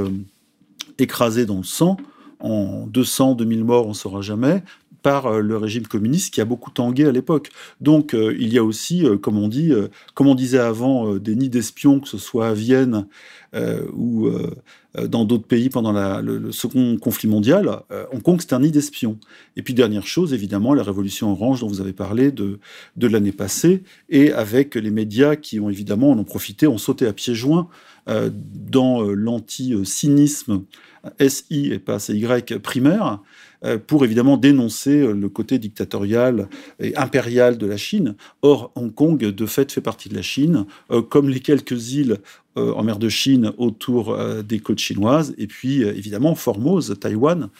écrasée 0.98 1.44
dans 1.44 1.58
le 1.58 1.64
sang, 1.64 1.98
en 2.40 2.86
200, 2.86 3.34
2000 3.34 3.64
morts, 3.64 3.84
on 3.84 3.90
ne 3.90 3.94
saura 3.94 4.22
jamais, 4.22 4.62
par 5.02 5.40
le 5.40 5.56
régime 5.56 5.86
communiste 5.86 6.34
qui 6.34 6.40
a 6.40 6.44
beaucoup 6.44 6.70
tangué 6.70 7.06
à 7.06 7.12
l'époque. 7.12 7.50
Donc 7.80 8.14
il 8.14 8.52
y 8.52 8.58
a 8.58 8.64
aussi, 8.64 9.04
comme 9.22 9.38
on 9.38 9.48
dit, 9.48 9.72
comme 10.14 10.26
on 10.26 10.34
disait 10.34 10.58
avant, 10.58 11.14
des 11.16 11.36
nids 11.36 11.48
d'espions, 11.48 12.00
que 12.00 12.08
ce 12.08 12.18
soit 12.18 12.48
à 12.48 12.54
Vienne 12.54 13.06
ou 13.94 14.28
euh, 14.98 15.06
dans 15.06 15.24
d'autres 15.24 15.46
pays 15.46 15.68
pendant 15.68 15.92
le, 16.22 16.50
second 16.50 16.96
conflit 16.96 17.28
mondial, 17.28 17.80
euh, 17.90 18.06
Hong 18.12 18.22
Kong, 18.22 18.38
c'est 18.40 18.52
un 18.54 18.60
nid 18.60 18.70
d'espions. 18.70 19.18
Et 19.56 19.62
puis, 19.62 19.74
dernière 19.74 20.06
chose, 20.06 20.32
évidemment, 20.32 20.72
la 20.72 20.82
révolution 20.82 21.30
orange 21.30 21.60
dont 21.60 21.68
vous 21.68 21.80
avez 21.80 21.92
parlé 21.92 22.30
de, 22.30 22.58
de 22.96 23.06
l'année 23.06 23.32
passée, 23.32 23.82
et 24.08 24.32
avec 24.32 24.74
les 24.74 24.90
médias 24.90 25.36
qui 25.36 25.60
ont 25.60 25.68
évidemment 25.68 26.10
en 26.12 26.18
ont 26.18 26.24
profité, 26.24 26.66
ont 26.66 26.78
sauté 26.78 27.06
à 27.06 27.12
pieds 27.12 27.34
joints 27.34 27.68
euh, 28.08 28.30
dans 28.32 29.02
l'anti-cynisme 29.02 30.64
SI 31.20 31.70
et 31.72 31.78
pas 31.78 31.98
CY 31.98 32.26
primaire, 32.62 33.20
pour 33.86 34.04
évidemment 34.04 34.36
dénoncer 34.36 35.12
le 35.12 35.28
côté 35.28 35.58
dictatorial 35.58 36.48
et 36.80 36.96
impérial 36.96 37.58
de 37.58 37.66
la 37.66 37.76
Chine. 37.76 38.14
Or, 38.42 38.70
Hong 38.76 38.94
Kong, 38.94 39.18
de 39.18 39.46
fait, 39.46 39.72
fait 39.72 39.80
partie 39.80 40.08
de 40.08 40.14
la 40.14 40.22
Chine, 40.22 40.64
comme 41.08 41.28
les 41.28 41.40
quelques 41.40 41.92
îles 41.94 42.18
euh, 42.58 42.72
en 42.72 42.82
mer 42.82 42.98
de 42.98 43.08
Chine 43.08 43.52
autour 43.56 44.10
euh, 44.10 44.42
des 44.42 44.58
côtes 44.58 44.78
chinoises, 44.78 45.34
et 45.38 45.46
puis 45.46 45.84
euh, 45.84 45.94
évidemment 45.94 46.34
Formose, 46.34 46.96
Taïwan, 47.00 47.50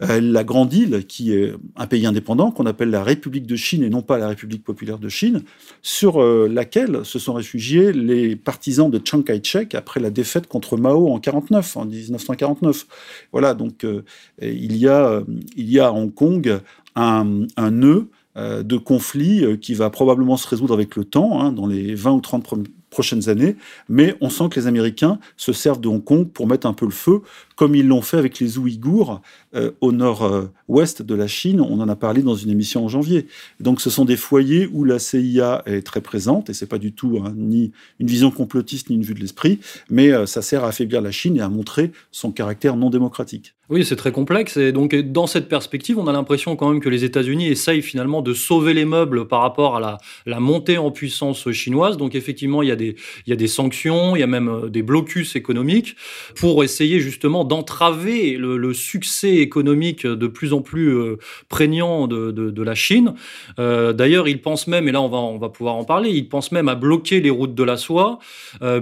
la 0.00 0.44
grande 0.44 0.72
île, 0.74 1.06
qui 1.06 1.32
est 1.32 1.54
un 1.76 1.86
pays 1.86 2.06
indépendant, 2.06 2.50
qu'on 2.50 2.66
appelle 2.66 2.90
la 2.90 3.02
République 3.02 3.46
de 3.46 3.56
Chine 3.56 3.82
et 3.82 3.88
non 3.88 4.02
pas 4.02 4.18
la 4.18 4.28
République 4.28 4.62
populaire 4.62 4.98
de 4.98 5.08
Chine, 5.08 5.42
sur 5.82 6.22
laquelle 6.22 7.04
se 7.04 7.18
sont 7.18 7.34
réfugiés 7.34 7.92
les 7.92 8.36
partisans 8.36 8.90
de 8.90 9.00
Chiang 9.02 9.22
Kai-shek 9.22 9.74
après 9.74 10.00
la 10.00 10.10
défaite 10.10 10.48
contre 10.48 10.76
Mao 10.76 11.08
en 11.08 11.18
49, 11.18 11.76
en 11.76 11.86
1949. 11.86 12.86
Voilà, 13.32 13.54
donc 13.54 13.86
il, 14.42 14.76
y 14.76 14.86
a, 14.86 15.22
il 15.56 15.70
y 15.70 15.80
a 15.80 15.86
à 15.86 15.92
Hong 15.92 16.12
Kong 16.12 16.60
un, 16.94 17.46
un 17.56 17.70
nœud 17.70 18.08
de 18.36 18.76
conflit 18.76 19.58
qui 19.60 19.72
va 19.74 19.88
probablement 19.88 20.36
se 20.36 20.46
résoudre 20.46 20.74
avec 20.74 20.96
le 20.96 21.04
temps, 21.04 21.40
hein, 21.40 21.52
dans 21.52 21.66
les 21.66 21.94
20 21.94 22.12
ou 22.12 22.20
30 22.20 22.44
prochaines 22.90 23.28
années, 23.28 23.56
mais 23.88 24.16
on 24.20 24.30
sent 24.30 24.44
que 24.50 24.60
les 24.60 24.66
Américains 24.66 25.18
se 25.36 25.52
servent 25.52 25.80
de 25.80 25.88
Hong 25.88 26.02
Kong 26.02 26.28
pour 26.28 26.46
mettre 26.46 26.66
un 26.66 26.72
peu 26.72 26.86
le 26.86 26.92
feu, 26.92 27.22
comme 27.56 27.74
ils 27.74 27.86
l'ont 27.86 28.02
fait 28.02 28.16
avec 28.16 28.38
les 28.38 28.58
Ouïghours 28.58 29.20
euh, 29.54 29.72
au 29.80 29.92
nord-ouest 29.92 31.02
de 31.02 31.14
la 31.14 31.26
Chine. 31.26 31.60
On 31.60 31.80
en 31.80 31.88
a 31.88 31.96
parlé 31.96 32.22
dans 32.22 32.34
une 32.34 32.50
émission 32.50 32.84
en 32.84 32.88
janvier. 32.88 33.26
Donc 33.60 33.80
ce 33.80 33.90
sont 33.90 34.04
des 34.04 34.16
foyers 34.16 34.68
où 34.72 34.84
la 34.84 34.98
CIA 34.98 35.62
est 35.66 35.84
très 35.84 36.00
présente, 36.00 36.50
et 36.50 36.54
c'est 36.54 36.66
pas 36.66 36.78
du 36.78 36.92
tout 36.92 37.20
hein, 37.24 37.34
ni 37.36 37.72
une 37.98 38.06
vision 38.06 38.30
complotiste 38.30 38.90
ni 38.90 38.96
une 38.96 39.02
vue 39.02 39.14
de 39.14 39.20
l'esprit, 39.20 39.58
mais 39.90 40.12
euh, 40.12 40.26
ça 40.26 40.42
sert 40.42 40.64
à 40.64 40.68
affaiblir 40.68 41.00
la 41.00 41.10
Chine 41.10 41.36
et 41.36 41.40
à 41.40 41.48
montrer 41.48 41.92
son 42.12 42.30
caractère 42.30 42.76
non 42.76 42.90
démocratique. 42.90 43.55
Oui, 43.68 43.84
c'est 43.84 43.96
très 43.96 44.12
complexe. 44.12 44.56
Et 44.58 44.70
donc, 44.70 44.94
dans 44.94 45.26
cette 45.26 45.48
perspective, 45.48 45.98
on 45.98 46.06
a 46.06 46.12
l'impression 46.12 46.54
quand 46.54 46.70
même 46.70 46.80
que 46.80 46.88
les 46.88 47.02
États-Unis 47.02 47.48
essayent 47.48 47.82
finalement 47.82 48.22
de 48.22 48.32
sauver 48.32 48.74
les 48.74 48.84
meubles 48.84 49.26
par 49.26 49.40
rapport 49.40 49.74
à 49.74 49.98
la, 50.24 50.38
montée 50.38 50.78
en 50.78 50.92
puissance 50.92 51.50
chinoise. 51.50 51.96
Donc, 51.96 52.14
effectivement, 52.14 52.62
il 52.62 52.68
y, 52.68 52.70
a 52.70 52.76
des, 52.76 53.46
sanctions, 53.48 54.14
il 54.14 54.20
y 54.20 54.22
a 54.22 54.28
même 54.28 54.48
euh, 54.48 54.68
des 54.68 54.82
blocus 54.82 55.34
économiques 55.34 55.96
pour 56.36 56.62
essayer 56.62 57.00
justement 57.00 57.42
d'entraver 57.42 58.36
le, 58.36 58.72
succès 58.72 59.36
économique 59.36 60.06
de 60.06 60.26
plus 60.28 60.52
en 60.52 60.60
plus 60.60 60.94
euh, 60.94 61.16
prégnant 61.48 62.06
de, 62.06 62.62
la 62.62 62.74
Chine. 62.76 63.14
Euh, 63.58 63.92
D'ailleurs, 63.92 64.28
ils 64.28 64.40
pensent 64.40 64.68
même, 64.68 64.86
et 64.86 64.92
là 64.92 65.00
on 65.00 65.38
va, 65.38 65.48
pouvoir 65.48 65.74
en 65.74 65.84
parler, 65.84 66.10
ils 66.10 66.28
pensent 66.28 66.52
même 66.52 66.68
à 66.68 66.76
bloquer 66.76 67.20
les 67.20 67.30
routes 67.30 67.54
de 67.54 67.64
la 67.64 67.76
soie, 67.76 68.20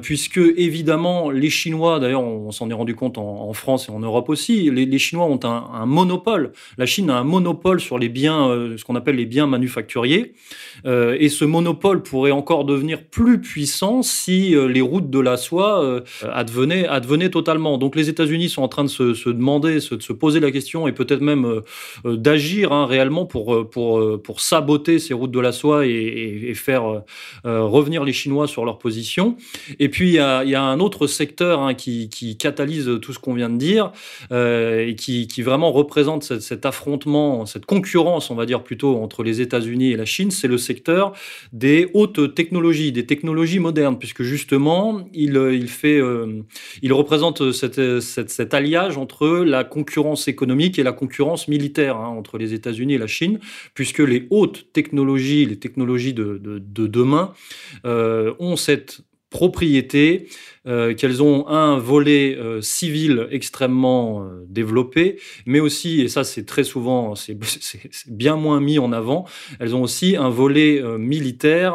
puisque 0.03 0.39
évidemment, 0.39 1.31
les 1.31 1.51
Chinois, 1.51 2.01
d'ailleurs, 2.01 2.23
on, 2.23 2.51
s'en 2.51 2.69
est 2.69 2.75
rendu 2.75 2.95
compte 2.95 3.17
en 3.17 3.53
France 3.55 3.89
et 3.89 3.93
en 3.93 4.01
Europe 4.01 4.29
aussi, 4.29 4.74
les, 4.75 4.99
Chinois 4.99 5.27
ont 5.27 5.41
un, 5.45 5.87
monopole. 5.87 6.53
La 6.79 6.87
Chine 6.87 7.11
a 7.11 7.17
un 7.17 7.25
monopole 7.25 7.81
sur 7.81 7.99
les 7.99 8.09
biens, 8.09 8.49
euh, 8.49 8.77
ce 8.77 8.85
qu'on 8.85 8.97
appelle 8.97 9.17
les 9.17 9.27
biens 9.27 9.47
manufacturiers. 9.47 10.35
Euh, 10.87 11.17
et 11.19 11.29
ce 11.29 11.45
monopole 11.45 12.03
pourrait 12.03 12.31
encore 12.31 12.65
devenir 12.65 13.03
plus 13.03 13.41
puissant 13.41 14.03
si 14.03 14.55
euh, 14.55 14.67
les 14.67 14.81
routes 14.81 15.11
de 15.11 15.19
la 15.19 15.37
soie 15.37 16.03
advenaient, 16.33 16.87
advenaient, 16.87 17.31
totalement. 17.31 17.79
Donc 17.79 17.97
les 17.97 18.09
États-Unis 18.09 18.49
sont 18.49 18.63
en 18.63 18.69
train 18.69 18.85
de 18.85 18.89
se, 18.89 19.29
demander, 19.29 19.75
de 19.75 19.81
se 19.81 20.13
poser 20.13 20.41
la 20.41 20.51
question 20.51 20.89
et 20.89 20.93
peut-être 20.93 21.21
même 21.21 21.63
d'agir 22.05 22.73
hein, 22.73 22.87
réellement 22.87 23.27
pour, 23.27 23.65
saboter 24.39 24.99
ces 24.99 25.15
routes 25.15 25.31
de 25.31 25.41
la 25.41 25.53
soie 25.53 25.87
et, 25.87 26.53
faire 26.55 27.03
revenir 27.45 28.05
les 28.05 28.13
Chinois 28.13 28.47
sur 28.47 28.65
leur 28.65 28.79
position. 28.79 29.37
Et 29.79 29.89
puis 29.89 30.09
il 30.11 30.15
y 30.15 30.19
a, 30.19 30.63
un 30.63 30.81
autre 30.81 31.07
secteur 31.07 31.61
hein, 31.61 31.75
qui, 31.75 32.37
catalyse 32.39 32.91
tout 33.01 33.13
ce 33.13 33.19
qu'on 33.19 33.35
vient 33.35 33.51
de 33.51 33.57
dire. 33.57 33.93
Et 34.87 34.95
qui, 34.95 35.43
vraiment 35.43 35.73
représente 35.73 36.41
cet, 36.41 36.67
affrontement, 36.67 37.47
cette 37.47 37.67
concurrence, 37.67 38.31
on 38.31 38.35
va 38.35 38.47
dire 38.47 38.63
plutôt, 38.63 38.97
entre 38.97 39.23
les 39.23 39.41
États-Unis 39.41 39.93
et 39.93 39.97
la 39.97 40.05
Chine, 40.05 40.31
c'est 40.31 40.49
le 40.49 40.59
secteur 40.59 41.13
des 41.53 41.89
hautes 41.95 42.35
technologies, 42.35 42.93
des 42.93 43.07
technologies 43.07 43.59
modernes, 43.59 43.99
puisque 43.99 44.23
justement, 44.23 45.07
il, 45.13 45.37
euh, 45.37 46.43
il 46.83 46.93
représente 46.93 47.53
cet 47.53 48.55
alliage 48.55 48.97
entre 48.97 49.29
la 49.29 49.65
concurrence 49.65 50.29
économique 50.29 50.79
et 50.79 50.83
la 50.83 50.93
concurrence 50.93 51.49
militaire 51.49 51.97
hein, 51.97 52.09
entre 52.09 52.39
les 52.39 52.55
États-Unis 52.55 52.95
et 52.95 52.99
la 52.99 53.07
Chine, 53.07 53.39
puisque 53.75 54.01
les 54.01 54.27
hautes 54.31 54.67
technologies, 54.73 55.45
les 55.47 55.59
technologies 55.59 56.15
de, 56.15 56.39
de, 56.39 56.87
demain, 56.87 57.33
euh, 57.85 58.35
ont 58.39 58.57
cette 58.57 59.01
propriété 59.35 60.29
euh, 60.67 60.95
qu'elles 60.95 61.25
ont 61.25 61.49
un 61.49 61.77
volet 61.77 62.37
euh, 62.39 62.63
civil 62.63 63.27
extrêmement 63.33 64.23
euh, 64.23 64.45
développé, 64.49 65.19
mais 65.45 65.59
aussi, 65.59 66.03
et 66.03 66.09
ça 66.09 66.23
c'est 66.23 66.47
très 66.47 66.63
souvent, 66.63 67.17
c'est 67.17 67.37
bien 68.09 68.37
moins 68.37 68.61
mis 68.61 68.79
en 68.79 68.93
avant, 68.93 69.27
elles 69.59 69.75
ont 69.75 69.83
aussi 69.83 70.15
un 70.17 70.31
volet 70.31 70.81
militaire 70.99 71.75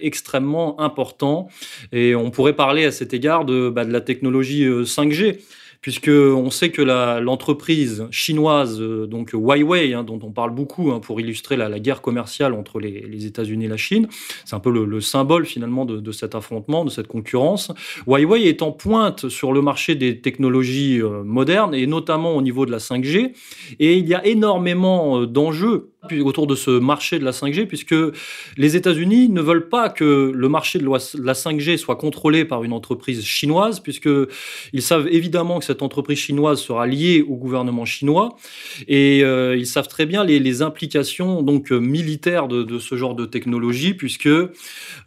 extrêmement 0.00 0.80
important. 0.80 1.48
Et 1.92 2.14
on 2.16 2.30
pourrait 2.30 2.56
parler 2.56 2.84
à 2.84 2.90
cet 2.90 3.14
égard 3.14 3.44
de, 3.44 3.70
bah, 3.70 3.84
de 3.84 3.92
la 3.92 4.00
technologie 4.00 4.66
5G 4.66 5.38
puisque 5.80 6.08
on 6.08 6.50
sait 6.50 6.70
que 6.70 6.82
l'entreprise 6.82 8.06
chinoise, 8.10 8.80
euh, 8.80 9.06
donc 9.06 9.30
Huawei, 9.32 9.94
hein, 9.94 10.04
dont 10.04 10.18
on 10.22 10.30
parle 10.30 10.50
beaucoup 10.50 10.90
hein, 10.92 11.00
pour 11.00 11.20
illustrer 11.20 11.56
la, 11.56 11.78
guerre 11.78 12.00
commerciale 12.00 12.54
entre 12.54 12.80
les, 12.80 13.26
États-Unis 13.26 13.66
et 13.66 13.68
la 13.68 13.76
Chine, 13.76 14.08
c'est 14.44 14.54
un 14.54 14.60
peu 14.60 14.70
le, 14.70 15.00
symbole 15.00 15.46
finalement 15.46 15.84
de, 15.84 16.12
cet 16.12 16.34
affrontement, 16.34 16.84
de 16.84 16.90
cette 16.90 17.06
concurrence. 17.06 17.72
Huawei 18.06 18.44
est 18.44 18.62
en 18.62 18.72
pointe 18.72 19.28
sur 19.28 19.52
le 19.52 19.62
marché 19.62 19.94
des 19.94 20.20
technologies 20.20 21.00
euh, 21.00 21.22
modernes 21.22 21.74
et 21.74 21.86
notamment 21.86 22.36
au 22.36 22.42
niveau 22.42 22.66
de 22.66 22.70
la 22.70 22.78
5G, 22.78 23.32
et 23.78 23.94
il 23.96 24.06
y 24.06 24.14
a 24.14 24.24
énormément 24.26 25.20
euh, 25.20 25.26
d'enjeux 25.26 25.90
autour 26.24 26.46
de 26.46 26.54
ce 26.54 26.70
marché 26.70 27.18
de 27.18 27.24
la 27.24 27.32
5G, 27.32 27.66
puisque 27.66 27.94
les 28.56 28.76
États-Unis 28.76 29.28
ne 29.28 29.40
veulent 29.40 29.68
pas 29.68 29.88
que 29.88 30.32
le 30.34 30.48
marché 30.48 30.78
de 30.78 30.86
la 30.86 31.32
5G 31.32 31.76
soit 31.76 31.96
contrôlé 31.96 32.44
par 32.44 32.64
une 32.64 32.72
entreprise 32.72 33.24
chinoise, 33.24 33.80
puisqu'ils 33.80 34.82
savent 34.82 35.08
évidemment 35.08 35.58
que 35.58 35.64
cette 35.64 35.82
entreprise 35.82 36.18
chinoise 36.18 36.60
sera 36.60 36.86
liée 36.86 37.22
au 37.26 37.36
gouvernement 37.36 37.84
chinois, 37.84 38.36
et 38.88 39.22
euh, 39.22 39.56
ils 39.56 39.66
savent 39.66 39.88
très 39.88 40.06
bien 40.06 40.24
les, 40.24 40.46
implications 40.62 41.42
donc 41.42 41.70
militaires 41.70 42.48
de, 42.48 42.78
ce 42.78 42.94
genre 42.94 43.14
de 43.14 43.26
technologie, 43.26 43.94
puisque 43.94 44.26
euh, 44.26 44.48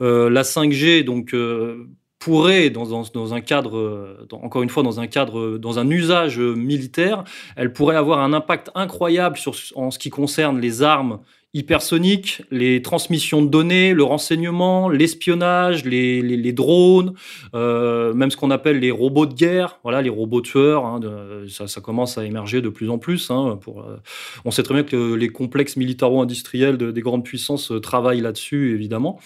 la 0.01 0.43
5G 0.43 1.03
donc 1.03 1.33
euh, 1.33 1.87
pourrait, 2.19 2.69
dans, 2.69 3.33
un 3.33 3.41
cadre, 3.41 4.27
encore 4.31 4.61
une 4.61 4.69
fois, 4.69 4.83
dans 4.83 4.99
un 4.99 5.07
cadre, 5.07 5.57
dans 5.57 5.79
un 5.79 5.89
usage 5.89 6.37
militaire, 6.37 7.23
elle 7.55 7.71
pourrait 7.71 7.95
avoir 7.95 8.19
un 8.19 8.33
impact 8.33 8.69
incroyable 8.75 9.37
sur, 9.37 9.55
en 9.75 9.89
ce 9.89 9.97
qui 9.97 10.09
concerne 10.09 10.59
les 10.59 10.83
armes 10.83 11.19
hypersonique, 11.55 12.43
les 12.51 12.83
transmissions 12.83 13.41
de 13.41 13.47
données, 13.47 13.95
le 13.95 14.03
renseignement, 14.03 14.87
l'espionnage, 14.87 15.83
les, 15.83 16.21
les, 16.21 16.53
drones, 16.53 17.13
euh, 17.55 18.13
même 18.13 18.29
ce 18.29 18.37
qu'on 18.37 18.51
appelle 18.51 18.79
les 18.79 18.91
robots 18.91 19.25
de 19.25 19.33
guerre, 19.33 19.79
voilà, 19.81 20.03
les 20.03 20.11
robots 20.11 20.41
tueurs, 20.41 20.85
hein, 20.85 20.99
ça, 21.47 21.81
commence 21.81 22.19
à 22.19 22.25
émerger 22.25 22.61
de 22.61 22.69
plus 22.69 22.91
en 22.91 22.99
plus. 22.99 23.31
Hein, 23.31 23.57
euh, 23.67 23.97
on 24.45 24.51
sait 24.51 24.61
très 24.61 24.75
bien 24.75 24.83
que 24.83 25.15
les 25.15 25.29
complexes 25.29 25.75
militaro-industriels 25.75 26.77
de, 26.77 26.91
des 26.91 27.01
grandes 27.01 27.25
puissances 27.25 27.71
euh, 27.71 27.79
travaillent 27.79 28.21
là-dessus, 28.21 28.75
évidemment. 28.75 29.19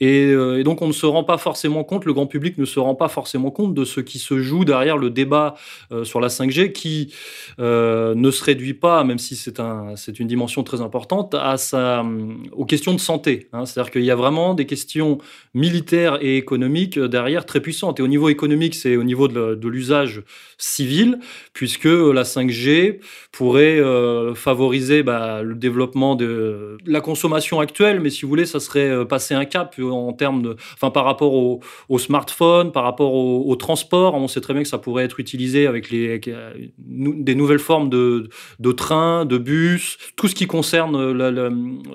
Et, 0.00 0.34
donc 0.64 0.82
on 0.82 0.88
ne 0.88 0.92
se 0.92 1.06
rend 1.06 1.22
pas 1.22 1.38
forcément 1.38 1.84
compte, 1.84 2.04
le 2.04 2.12
grand 2.12 2.26
public 2.26 2.58
ne 2.58 2.64
se 2.64 2.80
rend 2.80 2.96
pas 2.96 3.08
forcément 3.08 3.52
compte 3.52 3.74
de 3.74 3.84
ce 3.84 4.00
qui 4.00 4.18
se 4.18 4.38
joue 4.40 4.64
derrière 4.64 4.96
le 4.96 5.10
débat 5.10 5.54
sur 6.02 6.20
la 6.20 6.28
5G, 6.28 6.72
qui 6.72 7.12
ne 7.58 8.30
se 8.30 8.44
réduit 8.44 8.74
pas, 8.74 9.04
même 9.04 9.18
si 9.18 9.36
c'est 9.36 9.60
un, 9.60 9.94
une 10.18 10.26
dimension 10.26 10.64
très 10.64 10.80
importante, 10.80 11.34
à 11.34 11.56
aux 12.52 12.64
questions 12.64 12.94
de 12.94 13.00
santé. 13.00 13.48
Hein. 13.52 13.66
C'est-à-dire 13.66 13.90
qu'il 13.90 14.04
y 14.04 14.10
a 14.10 14.16
vraiment 14.16 14.54
des 14.54 14.66
questions 14.66 15.18
militaires 15.54 16.18
et 16.20 16.36
économiques 16.36 16.98
euh, 16.98 17.08
derrière 17.08 17.46
très 17.46 17.60
puissantes. 17.60 18.00
Et 18.00 18.02
au 18.02 18.08
niveau 18.08 18.28
économique, 18.28 18.74
c'est 18.74 18.96
au 18.96 19.04
niveau 19.04 19.28
de 19.28 19.68
l'usage 19.68 20.22
civil, 20.58 21.18
puisque 21.52 21.84
la 21.84 22.22
5G 22.22 23.00
pourrait 23.32 23.80
euh, 23.80 24.34
favoriser 24.34 25.02
bah, 25.02 25.42
le 25.42 25.54
développement 25.54 26.16
de 26.16 26.78
la 26.86 27.00
consommation 27.00 27.60
actuelle, 27.60 28.00
mais 28.00 28.10
si 28.10 28.22
vous 28.22 28.28
voulez, 28.28 28.46
ça 28.46 28.60
serait 28.60 28.90
euh, 28.90 29.04
passer 29.04 29.34
un 29.34 29.44
cap 29.44 29.76
en 29.80 30.12
termes 30.12 30.54
enfin, 30.74 30.90
par 30.90 31.04
rapport 31.04 31.34
au, 31.34 31.60
au 31.88 31.98
smartphone, 31.98 32.72
par 32.72 32.84
rapport 32.84 33.14
au, 33.14 33.56
transport. 33.56 34.14
On 34.14 34.28
sait 34.28 34.40
très 34.40 34.54
bien 34.54 34.62
que 34.62 34.68
ça 34.68 34.78
pourrait 34.78 35.04
être 35.04 35.20
utilisé 35.20 35.66
avec 35.66 35.90
des 35.90 37.34
nouvelles 37.34 37.58
formes 37.58 37.90
de, 37.90 38.28
trains, 38.72 39.24
de 39.24 39.38
bus, 39.38 39.98
tout 40.16 40.28
ce 40.28 40.34
qui 40.34 40.46
concerne 40.46 41.12
la, 41.12 41.49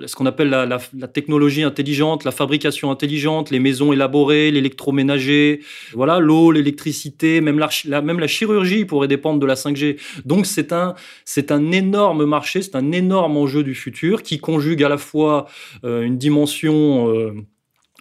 ce 0.05 0.15
qu'on 0.15 0.25
appelle 0.25 0.50
la, 0.50 1.07
technologie 1.07 1.63
intelligente, 1.63 2.24
la 2.24 2.31
fabrication 2.31 2.91
intelligente, 2.91 3.51
les 3.51 3.59
maisons 3.59 3.93
élaborées, 3.93 4.51
l'électroménager, 4.51 5.62
voilà, 5.93 6.19
l'eau, 6.19 6.51
l'électricité, 6.51 7.41
même 7.41 7.59
la, 7.59 8.27
chirurgie 8.27 8.85
pourrait 8.85 9.07
dépendre 9.07 9.39
de 9.39 9.45
la 9.45 9.55
5G. 9.55 9.97
Donc 10.25 10.45
c'est 10.45 10.74
un, 10.74 10.95
c'est 11.25 11.51
un 11.51 11.71
énorme 11.71 12.25
marché, 12.25 12.62
c'est 12.62 12.75
un 12.75 12.91
énorme 12.91 13.38
enjeu 13.38 13.63
du 13.63 13.75
futur 13.75 14.24
qui 14.24 14.39
conjugue 14.39 14.83
à 14.83 14.89
la 14.89 14.97
fois 14.97 15.47
euh, 15.83 16.01
une 16.01 16.17
dimension 16.17 17.09
euh, 17.09 17.33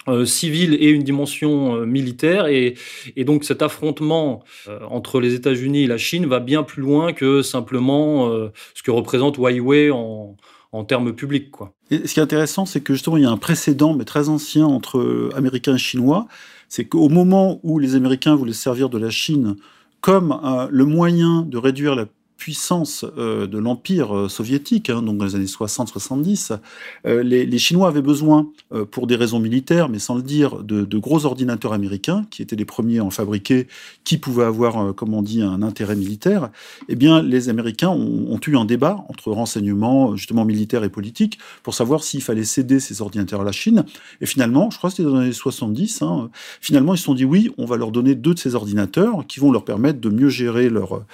euh, 0.07 0.23
civile 0.25 0.75
et 0.75 0.89
une 0.89 1.01
dimension 1.01 1.77
euh, 1.77 1.85
militaire. 1.85 2.45
Et, 2.45 2.75
donc 3.17 3.43
cet 3.43 3.63
affrontement 3.63 4.43
euh, 4.67 4.79
entre 4.87 5.19
les 5.19 5.33
États-Unis 5.33 5.83
et 5.83 5.87
la 5.87 5.97
Chine 5.97 6.27
va 6.27 6.39
bien 6.39 6.61
plus 6.61 6.83
loin 6.83 7.11
que 7.11 7.41
simplement 7.41 8.29
ce 8.75 8.83
que 8.83 8.91
représente 8.91 9.37
Huawei 9.37 9.89
en, 9.89 10.37
en 10.75 10.83
termes 10.83 11.13
publics. 11.13 11.51
Ce 11.89 12.13
qui 12.13 12.19
est 12.19 12.23
intéressant, 12.23 12.65
c'est 12.65 12.81
que 12.81 12.93
justement, 12.93 13.17
il 13.17 13.23
y 13.23 13.25
a 13.25 13.31
un 13.31 13.37
précédent, 13.37 13.93
mais 13.93 14.05
très 14.05 14.29
ancien, 14.29 14.65
entre 14.65 15.29
Américains 15.35 15.75
et 15.75 15.79
Chinois. 15.79 16.27
C'est 16.67 16.85
qu'au 16.85 17.09
moment 17.09 17.59
où 17.63 17.79
les 17.79 17.95
Américains 17.95 18.35
voulaient 18.35 18.53
servir 18.53 18.89
de 18.89 18.97
la 18.97 19.09
Chine 19.09 19.55
comme 20.01 20.39
le 20.69 20.85
moyen 20.85 21.41
de 21.41 21.57
réduire 21.57 21.95
la 21.95 22.05
puissance 22.37 23.05
euh, 23.17 23.47
de 23.47 23.57
l'empire 23.57 24.15
euh, 24.15 24.29
soviétique, 24.29 24.89
hein, 24.89 25.01
donc 25.01 25.17
dans 25.17 25.25
les 25.25 25.35
années 25.35 25.45
60-70, 25.45 26.57
euh, 27.05 27.23
les, 27.23 27.45
les, 27.45 27.57
Chinois 27.57 27.87
avaient 27.87 28.01
besoin, 28.01 28.49
pour 28.91 29.07
des 29.07 29.15
raisons 29.15 29.39
militaires, 29.39 29.89
mais 29.89 29.99
sans 29.99 30.15
le 30.15 30.21
dire, 30.21 30.61
de, 30.63 30.97
gros 30.97 31.25
ordinateurs 31.25 31.73
américains, 31.73 32.25
qui 32.29 32.41
étaient 32.41 32.55
les 32.55 32.65
premiers 32.65 32.99
à 32.99 33.03
en 33.03 33.09
fabriquer, 33.09 33.67
qui 34.03 34.17
pouvaient 34.17 34.43
avoir, 34.43 34.93
comme 34.93 35.13
on 35.13 35.21
dit, 35.21 35.41
un 35.41 35.61
intérêt 35.61 35.95
militaire. 35.95 36.49
Eh 36.89 36.95
bien, 36.95 37.21
les 37.21 37.49
Américains 37.49 37.89
ont, 37.89 38.31
ont, 38.31 38.39
eu 38.45 38.57
un 38.57 38.65
débat 38.65 39.05
entre 39.09 39.31
renseignements, 39.31 40.15
justement 40.15 40.45
militaires 40.45 40.83
et 40.83 40.89
politiques, 40.89 41.39
pour 41.63 41.73
savoir 41.73 42.03
s'il 42.03 42.21
fallait 42.21 42.43
céder 42.43 42.79
ces 42.79 43.01
ordinateurs 43.01 43.41
à 43.41 43.45
la 43.45 43.51
Chine. 43.51 43.85
Et 44.21 44.25
finalement, 44.25 44.69
je 44.69 44.77
crois 44.77 44.89
que 44.89 44.97
c'était 44.97 45.09
dans 45.09 45.19
les 45.19 45.25
années 45.25 45.33
70, 45.33 46.01
hein, 46.01 46.29
finalement, 46.61 46.93
ils 46.93 46.97
se 46.97 47.05
sont 47.05 47.15
dit 47.15 47.25
oui, 47.25 47.51
on 47.57 47.65
va 47.65 47.77
leur 47.77 47.91
donner 47.91 48.15
deux 48.15 48.33
de 48.33 48.39
ces 48.39 48.55
ordinateurs 48.55 49.25
qui 49.27 49.39
vont 49.39 49.51
leur 49.51 49.65
permettre 49.65 49.99
de 49.99 50.09
mieux 50.09 50.29
gérer 50.29 50.69
leur 50.69 51.05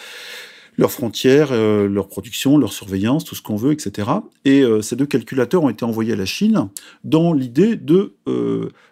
leurs 0.77 0.91
frontières, 0.91 1.51
leur 1.53 2.07
production, 2.07 2.57
leur 2.57 2.73
surveillance, 2.73 3.25
tout 3.25 3.35
ce 3.35 3.41
qu'on 3.41 3.55
veut, 3.55 3.71
etc. 3.71 4.09
Et 4.45 4.63
ces 4.81 4.95
deux 4.95 5.05
calculateurs 5.05 5.63
ont 5.63 5.69
été 5.69 5.85
envoyés 5.85 6.13
à 6.13 6.15
la 6.15 6.25
Chine 6.25 6.69
dans 7.03 7.33
l'idée 7.33 7.75
de 7.75 8.15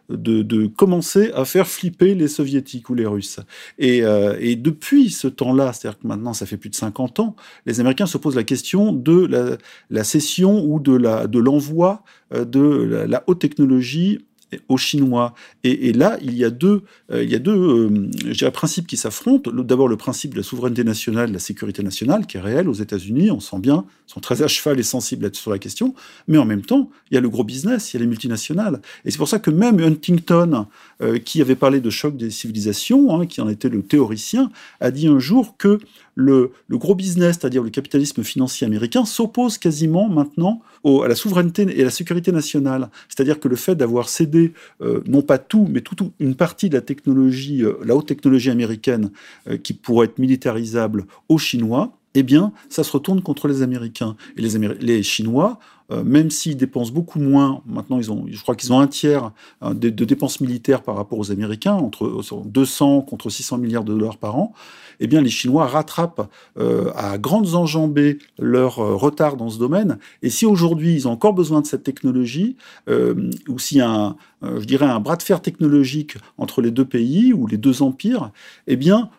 de, 0.09 0.67
commencer 0.67 1.31
à 1.35 1.45
faire 1.45 1.67
flipper 1.67 2.15
les 2.15 2.27
soviétiques 2.27 2.89
ou 2.89 2.95
les 2.95 3.05
russes. 3.05 3.39
Et, 3.77 4.01
et 4.39 4.55
depuis 4.55 5.09
ce 5.09 5.27
temps-là, 5.27 5.71
c'est-à-dire 5.73 5.99
que 5.99 6.07
maintenant 6.07 6.33
ça 6.33 6.45
fait 6.45 6.57
plus 6.57 6.69
de 6.69 6.75
50 6.75 7.19
ans, 7.19 7.35
les 7.65 7.79
Américains 7.79 8.07
se 8.07 8.17
posent 8.17 8.35
la 8.35 8.43
question 8.43 8.91
de 8.91 9.25
la, 9.25 9.57
la 9.89 10.03
cession 10.03 10.63
ou 10.65 10.79
de 10.79 11.39
l'envoi 11.39 12.03
de, 12.33 12.43
de 12.43 13.05
la, 13.07 13.23
haute 13.27 13.39
technologie 13.39 14.19
aux 14.67 14.77
Chinois. 14.77 15.33
Et, 15.63 15.93
là, 15.93 16.17
il 16.21 16.35
y 16.35 16.43
a 16.43 16.49
deux, 16.49 16.83
euh, 17.11 17.23
il 17.23 17.29
y 17.29 17.35
a 17.35 17.39
deux 17.39 17.51
euh, 17.55 18.51
principes 18.51 18.87
qui 18.87 18.97
s'affrontent. 18.97 19.51
D'abord, 19.51 19.87
le 19.87 19.97
principe 19.97 20.31
de 20.31 20.37
la 20.37 20.43
souveraineté 20.43 20.83
nationale, 20.83 21.29
de 21.29 21.33
la 21.33 21.39
sécurité 21.39 21.83
nationale, 21.83 22.25
qui 22.25 22.37
est 22.37 22.41
réel 22.41 22.67
aux 22.67 22.73
États-Unis, 22.73 23.31
on 23.31 23.39
sent 23.39 23.59
bien, 23.59 23.85
ils 24.07 24.13
sont 24.13 24.19
très 24.19 24.41
à 24.41 24.47
cheval 24.47 24.79
et 24.79 24.83
sensibles 24.83 25.29
sur 25.33 25.51
la 25.51 25.59
question. 25.59 25.93
Mais 26.27 26.37
en 26.37 26.45
même 26.45 26.63
temps, 26.63 26.89
il 27.11 27.15
y 27.15 27.17
a 27.17 27.21
le 27.21 27.29
gros 27.29 27.43
business, 27.43 27.93
il 27.93 27.97
y 27.97 27.99
a 27.99 28.01
les 28.01 28.07
multinationales. 28.07 28.81
Et 29.05 29.11
c'est 29.11 29.17
pour 29.17 29.27
ça 29.27 29.39
que 29.39 29.51
même 29.51 29.79
Huntington, 29.79 30.65
euh, 31.01 31.19
qui 31.19 31.41
avait 31.41 31.55
parlé 31.55 31.79
de 31.79 31.89
choc 31.89 32.17
des 32.17 32.31
civilisations, 32.31 33.15
hein, 33.15 33.25
qui 33.25 33.41
en 33.41 33.49
était 33.49 33.69
le 33.69 33.81
théoricien, 33.81 34.51
a 34.79 34.91
dit 34.91 35.07
un 35.07 35.19
jour 35.19 35.55
que 35.57 35.79
le, 36.19 36.51
gros 36.69 36.95
business, 36.95 37.37
c'est-à-dire 37.39 37.63
le 37.63 37.69
capitalisme 37.69 38.23
financier 38.23 38.67
américain, 38.67 39.05
s'oppose 39.05 39.57
quasiment 39.57 40.09
maintenant 40.09 40.61
à 40.85 41.07
la 41.07 41.15
souveraineté 41.15 41.65
et 41.77 41.81
à 41.81 41.85
la 41.85 41.91
sécurité 41.91 42.31
nationale. 42.31 42.89
C'est-à-dire 43.07 43.39
que 43.39 43.47
le 43.47 43.55
fait 43.55 43.75
d'avoir 43.75 44.09
cédé, 44.09 44.53
euh, 44.81 45.01
non 45.05 45.21
pas 45.21 45.37
tout, 45.37 45.67
mais 45.69 45.81
toute 45.81 46.01
une 46.19 46.35
partie 46.35 46.69
de 46.69 46.75
la 46.75 46.81
technologie, 46.81 47.63
euh, 47.63 47.73
la 47.83 47.95
haute 47.95 48.07
technologie 48.07 48.49
américaine, 48.49 49.11
euh, 49.47 49.57
qui 49.57 49.73
pourrait 49.73 50.07
être 50.07 50.19
militarisable 50.19 51.05
aux 51.27 51.37
Chinois, 51.37 51.98
eh 52.15 52.23
bien, 52.23 52.51
ça 52.69 52.83
se 52.83 52.91
retourne 52.91 53.21
contre 53.21 53.47
les 53.47 53.61
Américains. 53.61 54.15
Et 54.37 54.41
les, 54.41 55.03
Chinois 55.03 55.59
euh, 55.91 56.03
même 56.03 56.29
s'ils 56.29 56.57
dépensent 56.57 56.91
beaucoup 56.91 57.19
moins, 57.19 57.61
maintenant 57.65 57.97
ils 57.97 58.11
ont, 58.11 58.25
je 58.29 58.41
crois 58.41 58.55
qu'ils 58.55 58.71
ont 58.71 58.79
un 58.79 58.87
tiers 58.87 59.31
euh, 59.63 59.73
de, 59.73 59.89
dépenses 59.89 60.39
militaires 60.39 60.83
par 60.83 60.95
rapport 60.95 61.17
aux 61.17 61.31
Américains, 61.31 61.73
entre 61.73 62.21
200 62.45 63.01
contre 63.01 63.29
600 63.29 63.57
milliards 63.57 63.83
de 63.83 63.93
dollars 63.93 64.17
par 64.17 64.37
an, 64.37 64.53
eh 64.99 65.07
bien 65.07 65.21
les 65.21 65.29
Chinois 65.29 65.65
rattrapent 65.65 66.29
euh, 66.57 66.91
à 66.95 67.17
grandes 67.17 67.55
enjambées 67.55 68.19
leur 68.37 68.75
retard 68.75 69.35
dans 69.35 69.49
ce 69.49 69.57
domaine. 69.57 69.97
Et 70.21 70.29
si 70.29 70.45
aujourd'hui 70.45 70.93
ils 70.93 71.07
ont 71.07 71.11
encore 71.11 71.33
besoin 71.33 71.61
de 71.61 71.65
cette 71.65 71.83
technologie, 71.83 72.55
ou 72.87 73.59
s'il 73.59 73.77
y 73.77 73.81
a 73.81 73.89
un, 73.89 74.15
je 74.41 74.65
dirais 74.65 74.85
un 74.85 74.99
bras 74.99 75.15
de 75.15 75.23
fer 75.23 75.41
technologique 75.41 76.17
entre 76.37 76.61
les 76.61 76.71
deux 76.71 76.85
pays 76.85 77.33
ou 77.33 77.47
les 77.47 77.57
deux 77.57 77.81
empires, 77.81 78.31
eh 78.67 78.75
bien 78.75 79.09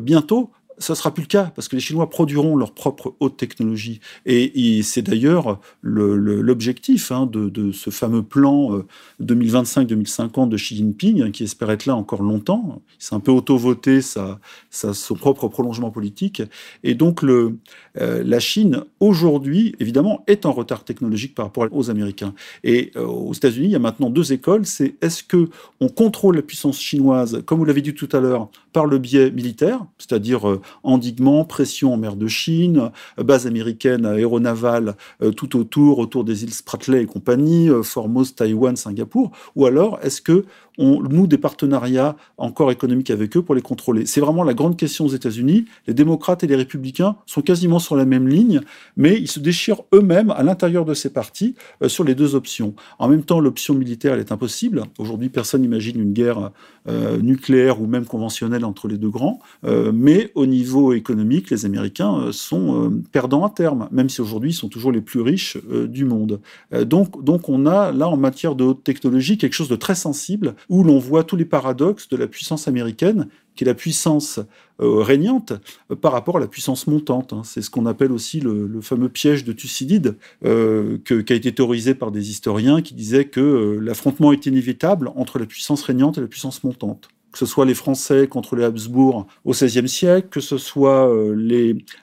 bientôt 0.00 0.50
ça 0.78 0.94
sera 0.94 1.12
plus 1.12 1.22
le 1.22 1.28
cas 1.28 1.52
parce 1.54 1.68
que 1.68 1.76
les 1.76 1.80
Chinois 1.80 2.08
produiront 2.10 2.56
leur 2.56 2.72
propre 2.72 3.14
haute 3.20 3.36
technologie. 3.36 4.00
Et, 4.26 4.82
c'est 4.82 5.02
d'ailleurs 5.02 5.60
l'objectif 5.82 7.12
hein, 7.12 7.26
de, 7.26 7.72
ce 7.72 7.90
fameux 7.90 8.22
plan 8.22 8.82
2025-2050 9.22 10.44
euh, 10.44 10.46
de 10.46 10.56
Xi 10.56 10.76
Jinping, 10.76 11.22
hein, 11.22 11.30
qui 11.30 11.44
espère 11.44 11.70
être 11.70 11.86
là 11.86 11.96
encore 11.96 12.22
longtemps. 12.22 12.82
Il 12.98 13.04
s'est 13.04 13.14
un 13.14 13.20
peu 13.20 13.32
auto-voté 13.32 14.00
sa, 14.00 14.40
son 14.70 15.14
propre 15.14 15.48
prolongement 15.48 15.90
politique. 15.90 16.42
Et 16.82 16.94
donc 16.94 17.22
euh, 17.24 17.52
la 17.94 18.40
Chine, 18.40 18.84
aujourd'hui, 19.00 19.74
évidemment, 19.80 20.24
est 20.26 20.46
en 20.46 20.52
retard 20.52 20.84
technologique 20.84 21.34
par 21.34 21.46
rapport 21.46 21.68
aux 21.70 21.90
Américains. 21.90 22.34
Et 22.64 22.90
euh, 22.96 23.04
aux 23.04 23.32
États-Unis, 23.32 23.66
il 23.66 23.72
y 23.72 23.76
a 23.76 23.80
maintenant 23.80 24.10
deux 24.10 24.32
écoles. 24.32 24.66
C'est 24.66 24.96
est-ce 25.00 25.22
que 25.22 25.48
on 25.80 25.88
contrôle 25.88 26.36
la 26.36 26.42
puissance 26.42 26.80
chinoise, 26.80 27.42
comme 27.46 27.58
vous 27.58 27.64
l'avez 27.64 27.82
dit 27.82 27.94
tout 27.94 28.08
à 28.12 28.20
l'heure, 28.20 28.48
par 28.72 28.86
le 28.86 28.98
biais 28.98 29.30
militaire, 29.30 29.86
c'est-à-dire 29.98 30.58
endiguement, 30.82 31.44
pression 31.44 31.92
en 31.92 31.96
mer 31.96 32.16
de 32.16 32.26
Chine, 32.26 32.90
euh, 33.18 33.22
base 33.22 33.46
américaine 33.46 34.06
aéronavale 34.06 34.96
euh, 35.22 35.30
tout 35.30 35.56
autour, 35.58 35.98
autour 35.98 36.24
des 36.24 36.44
îles 36.44 36.54
Spratly 36.54 36.98
et 36.98 37.06
compagnie, 37.06 37.68
euh, 37.68 37.82
Formose, 37.82 38.34
Taïwan, 38.34 38.76
Singapour, 38.76 39.30
ou 39.56 39.66
alors 39.66 39.98
est-ce 40.02 40.20
que 40.20 40.44
on 40.78 41.02
noue 41.02 41.26
des 41.26 41.38
partenariats 41.38 42.16
encore 42.38 42.70
économiques 42.70 43.10
avec 43.10 43.36
eux 43.36 43.42
pour 43.42 43.54
les 43.54 43.62
contrôler 43.62 44.06
C'est 44.06 44.20
vraiment 44.20 44.44
la 44.44 44.54
grande 44.54 44.76
question 44.76 45.06
aux 45.06 45.10
États-Unis. 45.10 45.66
Les 45.86 45.94
démocrates 45.94 46.44
et 46.44 46.46
les 46.46 46.56
républicains 46.56 47.16
sont 47.26 47.42
quasiment 47.42 47.78
sur 47.78 47.96
la 47.96 48.04
même 48.04 48.28
ligne, 48.28 48.60
mais 48.96 49.18
ils 49.18 49.28
se 49.28 49.40
déchirent 49.40 49.82
eux-mêmes 49.94 50.30
à 50.30 50.42
l'intérieur 50.42 50.84
de 50.84 50.94
ces 50.94 51.10
partis 51.10 51.54
sur 51.86 52.04
les 52.04 52.14
deux 52.14 52.34
options. 52.34 52.74
En 52.98 53.08
même 53.08 53.22
temps, 53.22 53.40
l'option 53.40 53.74
militaire, 53.74 54.14
elle 54.14 54.20
est 54.20 54.32
impossible. 54.32 54.84
Aujourd'hui, 54.98 55.28
personne 55.28 55.62
n'imagine 55.62 56.00
une 56.00 56.12
guerre 56.12 56.50
nucléaire 56.88 57.80
ou 57.80 57.86
même 57.86 58.06
conventionnelle 58.06 58.64
entre 58.64 58.88
les 58.88 58.98
deux 58.98 59.10
grands, 59.10 59.40
mais 59.62 60.32
au 60.34 60.46
niveau 60.46 60.92
économique, 60.92 61.50
les 61.50 61.66
Américains 61.66 62.18
euh, 62.18 62.32
sont 62.32 62.84
euh, 62.84 62.90
perdants 63.12 63.44
à 63.44 63.50
terme, 63.50 63.88
même 63.92 64.08
si 64.08 64.20
aujourd'hui 64.20 64.50
ils 64.50 64.54
sont 64.54 64.68
toujours 64.68 64.92
les 64.92 65.00
plus 65.00 65.20
riches 65.20 65.58
euh, 65.70 65.86
du 65.86 66.04
monde. 66.04 66.40
donc, 66.72 67.22
donc 67.22 67.48
on 67.48 67.66
a 67.66 67.92
là 67.92 68.08
en 68.08 68.16
matière 68.16 68.54
de 68.54 68.64
haute 68.64 68.82
technologie 68.84 69.38
quelque 69.38 69.52
chose 69.52 69.68
de 69.68 69.76
très 69.76 69.94
sensible 69.94 70.54
où 70.72 70.82
l'on 70.82 70.98
voit 70.98 71.22
tous 71.22 71.36
les 71.36 71.44
paradoxes 71.44 72.08
de 72.08 72.16
la 72.16 72.26
puissance 72.26 72.66
américaine 72.66 73.28
qui 73.54 73.64
est 73.64 73.66
la 73.66 73.74
puissance 73.74 74.40
régnante 74.78 75.52
par 76.00 76.12
rapport 76.12 76.38
à 76.38 76.40
la 76.40 76.46
puissance 76.46 76.86
montante. 76.86 77.34
Hein. 77.34 77.42
C'est 77.44 77.60
ce 77.60 77.68
qu'on 77.68 77.84
appelle 77.84 78.10
aussi 78.10 78.40
le, 78.40 78.80
fameux 78.80 79.10
piège 79.10 79.44
de 79.44 79.52
Thucydide, 79.52 80.16
qui 80.42 80.48
a 80.48 81.34
été 81.34 81.52
théorisé 81.52 81.94
par 81.94 82.10
des 82.10 82.30
historiens 82.30 82.80
qui 82.80 82.94
disaient 82.94 83.26
que 83.26 83.78
l'affrontement 83.82 84.32
est 84.32 84.46
inévitable 84.46 85.12
entre 85.14 85.38
la 85.38 85.44
puissance 85.44 85.82
régnante 85.82 86.16
et 86.16 86.22
la 86.22 86.26
puissance 86.26 86.64
montante 86.64 87.10
que 87.32 87.38
ce 87.38 87.46
soit 87.46 87.64
les 87.64 87.74
Français 87.74 88.28
contre 88.28 88.56
les 88.56 88.64
Habsbourg 88.64 89.26
au 89.44 89.52
XVIe 89.52 89.88
siècle, 89.88 90.28
que 90.30 90.40
ce 90.40 90.58
soit 90.58 91.08
euh, 91.08 91.34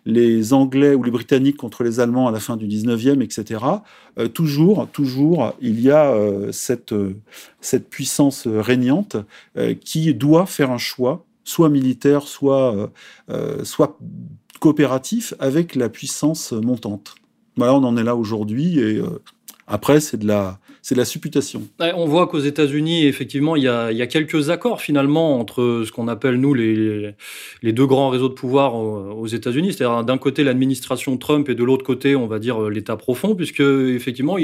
les, 0.06 0.54
Anglais 0.54 0.96
ou 0.96 1.04
les 1.04 1.12
Britanniques 1.12 1.58
contre 1.58 1.84
les 1.84 2.00
Allemands 2.00 2.28
à 2.28 2.32
la 2.32 2.40
fin 2.40 2.58
du 2.58 2.66
XIXe, 2.66 3.24
etc. 3.24 3.64
Euh, 4.18 4.28
toujours, 4.28 4.88
toujours, 4.92 5.54
il 5.62 5.80
y 5.80 5.92
a 5.92 6.12
euh, 6.12 6.52
cette, 6.52 6.96
cette 7.62 7.90
puissance 7.90 8.48
régnante 8.48 9.18
qui 9.86 10.14
doit 10.14 10.46
faire 10.46 10.72
un 10.72 10.78
choix, 10.78 11.26
soit 11.44 11.70
militaire, 11.70 12.24
soit, 12.24 12.92
soit 13.64 13.98
coopératif, 14.60 15.34
avec 15.40 15.76
la 15.76 15.90
puissance 15.90 16.54
montante. 16.54 17.16
Voilà, 17.58 17.76
on 17.76 17.84
en 17.84 17.98
est 17.98 18.04
là 18.04 18.16
aujourd'hui 18.16 18.80
et 18.80 19.02
après, 19.68 20.00
c'est 20.00 20.18
de 20.18 20.28
la, 20.28 20.60
c'est 20.82 20.96
la 20.96 21.06
supputation. 21.06 21.64
On 21.80 22.06
voit 22.06 22.28
qu'aux 22.28 22.40
États-Unis, 22.40 23.06
effectivement, 23.06 23.56
il 23.56 23.64
y, 23.64 23.68
a, 23.68 24.08
quelques 24.08 24.50
accords 24.50 24.82
finalement 24.82 25.40
entre 25.40 25.84
ce 25.86 25.92
qu'on 25.92 26.08
appelle 26.08 26.36
nous 26.36 26.54
les, 26.54 27.14
les, 27.62 27.74
deux 27.74 27.86
grands 27.86 28.10
réseaux 28.10 28.30
de 28.30 28.34
pouvoir 28.34 28.76
aux 28.76 29.28
États-Unis, 29.28 29.74
c'est-à-dire 29.74 30.04
d'un 30.04 30.18
côté 30.18 30.44
l'administration 30.44 31.18
Trump 31.18 31.50
et 31.50 31.56
de 31.56 31.64
l'autre 31.64 31.86
côté, 31.86 32.16
on 32.16 32.28
va 32.28 32.40
dire 32.40 32.70
l'État 32.70 32.98
profond, 32.98 33.36
puisque 33.36 33.62
effectivement, 33.62 34.38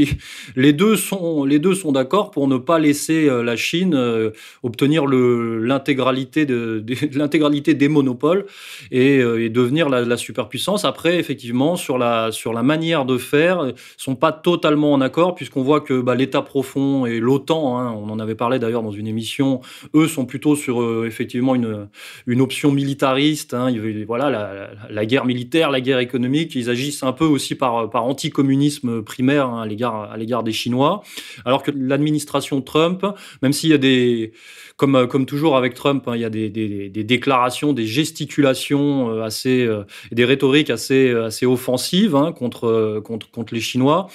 les 0.55 0.73
deux 0.73 0.95
sont 0.95 1.45
les 1.45 1.59
d'accord 1.91 2.31
pour 2.31 2.47
ne 2.47 2.57
pas 2.57 2.79
laisser 2.79 3.27
euh, 3.27 3.43
la 3.43 3.55
Chine 3.55 3.93
euh, 3.95 4.31
obtenir 4.63 5.05
l'intégralité 5.07 6.45
de, 6.45 6.79
des 7.73 7.87
monopoles 7.87 8.45
et, 8.91 9.19
euh, 9.19 9.49
devenir 9.49 9.89
la, 9.89 10.17
superpuissance. 10.17 10.85
Après, 10.85 11.17
effectivement, 11.17 11.75
sur 11.75 11.97
la 11.97 12.31
sur 12.31 12.53
la 12.53 12.63
manière 12.63 13.05
de 13.05 13.17
faire, 13.17 13.71
sont 13.97 14.15
pas 14.15 14.31
totalement 14.31 14.93
en 14.93 15.01
accord, 15.01 15.35
puisqu'on 15.35 15.61
voit 15.61 15.81
que 15.81 16.01
bah, 16.01 16.15
l'État 16.25 16.41
profond 16.41 17.05
et 17.05 17.19
l'OTAN, 17.19 17.77
hein, 17.77 17.91
on 17.91 18.09
en 18.09 18.17
avait 18.17 18.33
parlé 18.33 18.57
d'ailleurs 18.57 18.81
dans 18.81 18.91
une 18.91 19.05
émission, 19.05 19.61
eux 19.93 20.07
sont 20.07 20.25
plutôt 20.25 20.55
sur 20.55 20.81
euh, 20.81 21.05
effectivement 21.05 21.53
une, 21.53 21.87
une 22.25 22.41
option 22.41 22.71
militariste. 22.71 23.53
Hein, 23.53 23.71
voilà, 24.07 24.71
la, 24.89 25.05
guerre 25.05 25.25
militaire, 25.25 25.69
la 25.69 25.81
guerre 25.81 25.99
économique, 25.99 26.55
ils 26.55 26.71
agissent 26.71 27.03
un 27.03 27.11
peu 27.11 27.25
aussi 27.25 27.53
par, 27.53 27.91
par 27.91 28.05
anticommunisme 28.05 29.03
primaire 29.03 29.49
hein, 29.49 29.61
à 29.61 30.17
l'égard 30.17 30.43
des 30.43 30.51
Chinois, 30.51 31.03
alors 31.45 31.61
que 31.61 31.69
l'administration 31.75 32.61
Trump, 32.61 33.05
même 33.43 33.53
s'il 33.53 33.69
y 33.69 33.73
a 33.73 33.77
des 33.77 34.33
comme, 34.77 35.07
comme 35.07 35.25
toujours 35.25 35.55
avec 35.55 35.73
Trump, 35.73 36.09
il 36.13 36.19
y 36.19 36.25
a 36.25 36.29
des, 36.29 36.49
des, 36.49 36.89
des, 36.89 37.03
déclarations, 37.05 37.71
des 37.71 37.85
gesticulations 37.85 39.09
euh, 39.09 39.23
assez, 39.23 39.63
euh, 39.63 39.83
des 40.11 40.25
rhétoriques 40.25 40.69
assez, 40.69 41.11
assez 41.11 41.45
offensives 41.45 42.17
contre, 42.35 42.99
contre, 43.05 43.31
contre 43.31 43.53
les 43.53 43.61
Chinois 43.61 44.09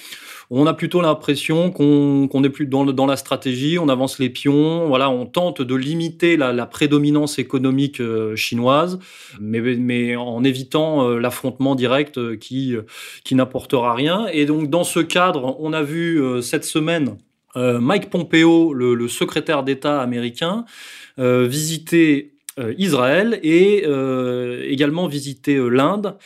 on 0.53 0.67
a 0.67 0.73
plutôt 0.73 0.99
l'impression 0.99 1.71
qu'on 1.71 2.41
n'est 2.41 2.49
plus 2.49 2.67
dans, 2.67 3.05
la 3.05 3.15
stratégie, 3.15 3.79
on 3.79 3.87
avance 3.87 4.19
les 4.19 4.29
pions, 4.29 4.85
voilà, 4.87 5.09
on 5.09 5.25
tente 5.25 5.61
de 5.61 5.75
limiter 5.75 6.35
la, 6.35 6.65
prédominance 6.65 7.39
économique 7.39 8.01
euh, 8.01 8.35
chinoise, 8.35 8.99
mais, 9.39 10.15
en 10.17 10.43
évitant 10.43 11.07
euh, 11.07 11.19
l'affrontement 11.19 11.73
direct 11.75 12.17
euh, 12.17 12.35
qui, 12.35 12.75
qui 13.23 13.35
n'apportera 13.35 13.93
rien. 13.93 14.27
Et 14.27 14.45
donc 14.45 14.69
dans 14.69 14.83
ce 14.83 14.99
cadre, 14.99 15.55
on 15.59 15.71
a 15.71 15.83
vu 15.83 16.21
cette 16.41 16.65
semaine 16.65 17.17
Mike 17.55 18.09
Pompeo, 18.09 18.73
le, 18.73 19.07
secrétaire 19.07 19.63
d'État 19.63 20.01
américain, 20.01 20.65
visiter 21.17 22.30
Israël 22.77 23.39
et 23.43 23.83
euh, 23.85 24.65
également 24.67 25.07
visité 25.07 25.55
euh, 25.55 25.69
l'Inde. 25.69 26.17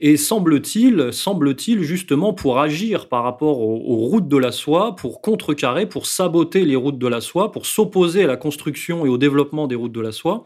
Et 0.00 0.16
semble-t-il, 0.16 1.12
semble-t-il 1.12 1.82
justement 1.82 2.32
pour 2.32 2.58
agir 2.58 3.08
par 3.08 3.22
rapport 3.22 3.60
aux, 3.60 3.96
routes 3.96 4.28
de 4.28 4.36
la 4.36 4.50
soie, 4.50 4.96
pour 4.96 5.20
contrecarrer, 5.20 5.86
pour 5.86 6.06
saboter 6.06 6.64
les 6.64 6.76
routes 6.76 6.98
de 6.98 7.06
la 7.06 7.20
soie, 7.20 7.52
pour 7.52 7.66
s'opposer 7.66 8.24
à 8.24 8.26
la 8.26 8.36
construction 8.36 9.06
et 9.06 9.08
au 9.08 9.18
développement 9.18 9.66
des 9.66 9.74
routes 9.74 9.92
de 9.92 10.00
la 10.00 10.12
soie, 10.12 10.44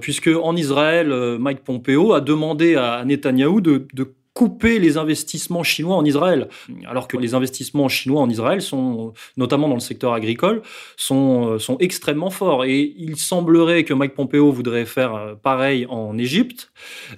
puisque 0.00 0.28
en 0.28 0.54
Israël, 0.56 1.38
Mike 1.38 1.64
Pompeo 1.64 2.12
a 2.12 2.20
demandé 2.20 2.76
à 2.76 3.04
Netanyahou 3.04 3.60
de 3.60 3.86
couper 4.34 4.78
les 4.78 4.96
investissements 4.96 5.62
chinois 5.62 5.96
en 5.96 6.04
Israël, 6.04 6.48
alors 6.88 7.06
que 7.06 7.18
les 7.18 7.34
investissements 7.34 7.88
chinois 7.88 8.22
en 8.22 8.30
Israël 8.30 8.62
sont, 8.62 9.12
notamment 9.36 9.68
dans 9.68 9.74
le 9.74 9.80
secteur 9.80 10.14
agricole, 10.14 10.62
sont, 10.96 11.58
euh, 11.58 11.76
extrêmement 11.80 12.30
forts. 12.30 12.64
Et 12.64 12.94
il 12.96 13.16
semblerait 13.16 13.84
que 13.84 13.92
Mike 13.92 14.14
Pompeo 14.14 14.50
voudrait 14.50 14.86
faire 14.86 15.14
euh, 15.14 15.34
pareil 15.34 15.86
en 15.90 16.16
Égypte, 16.16 16.72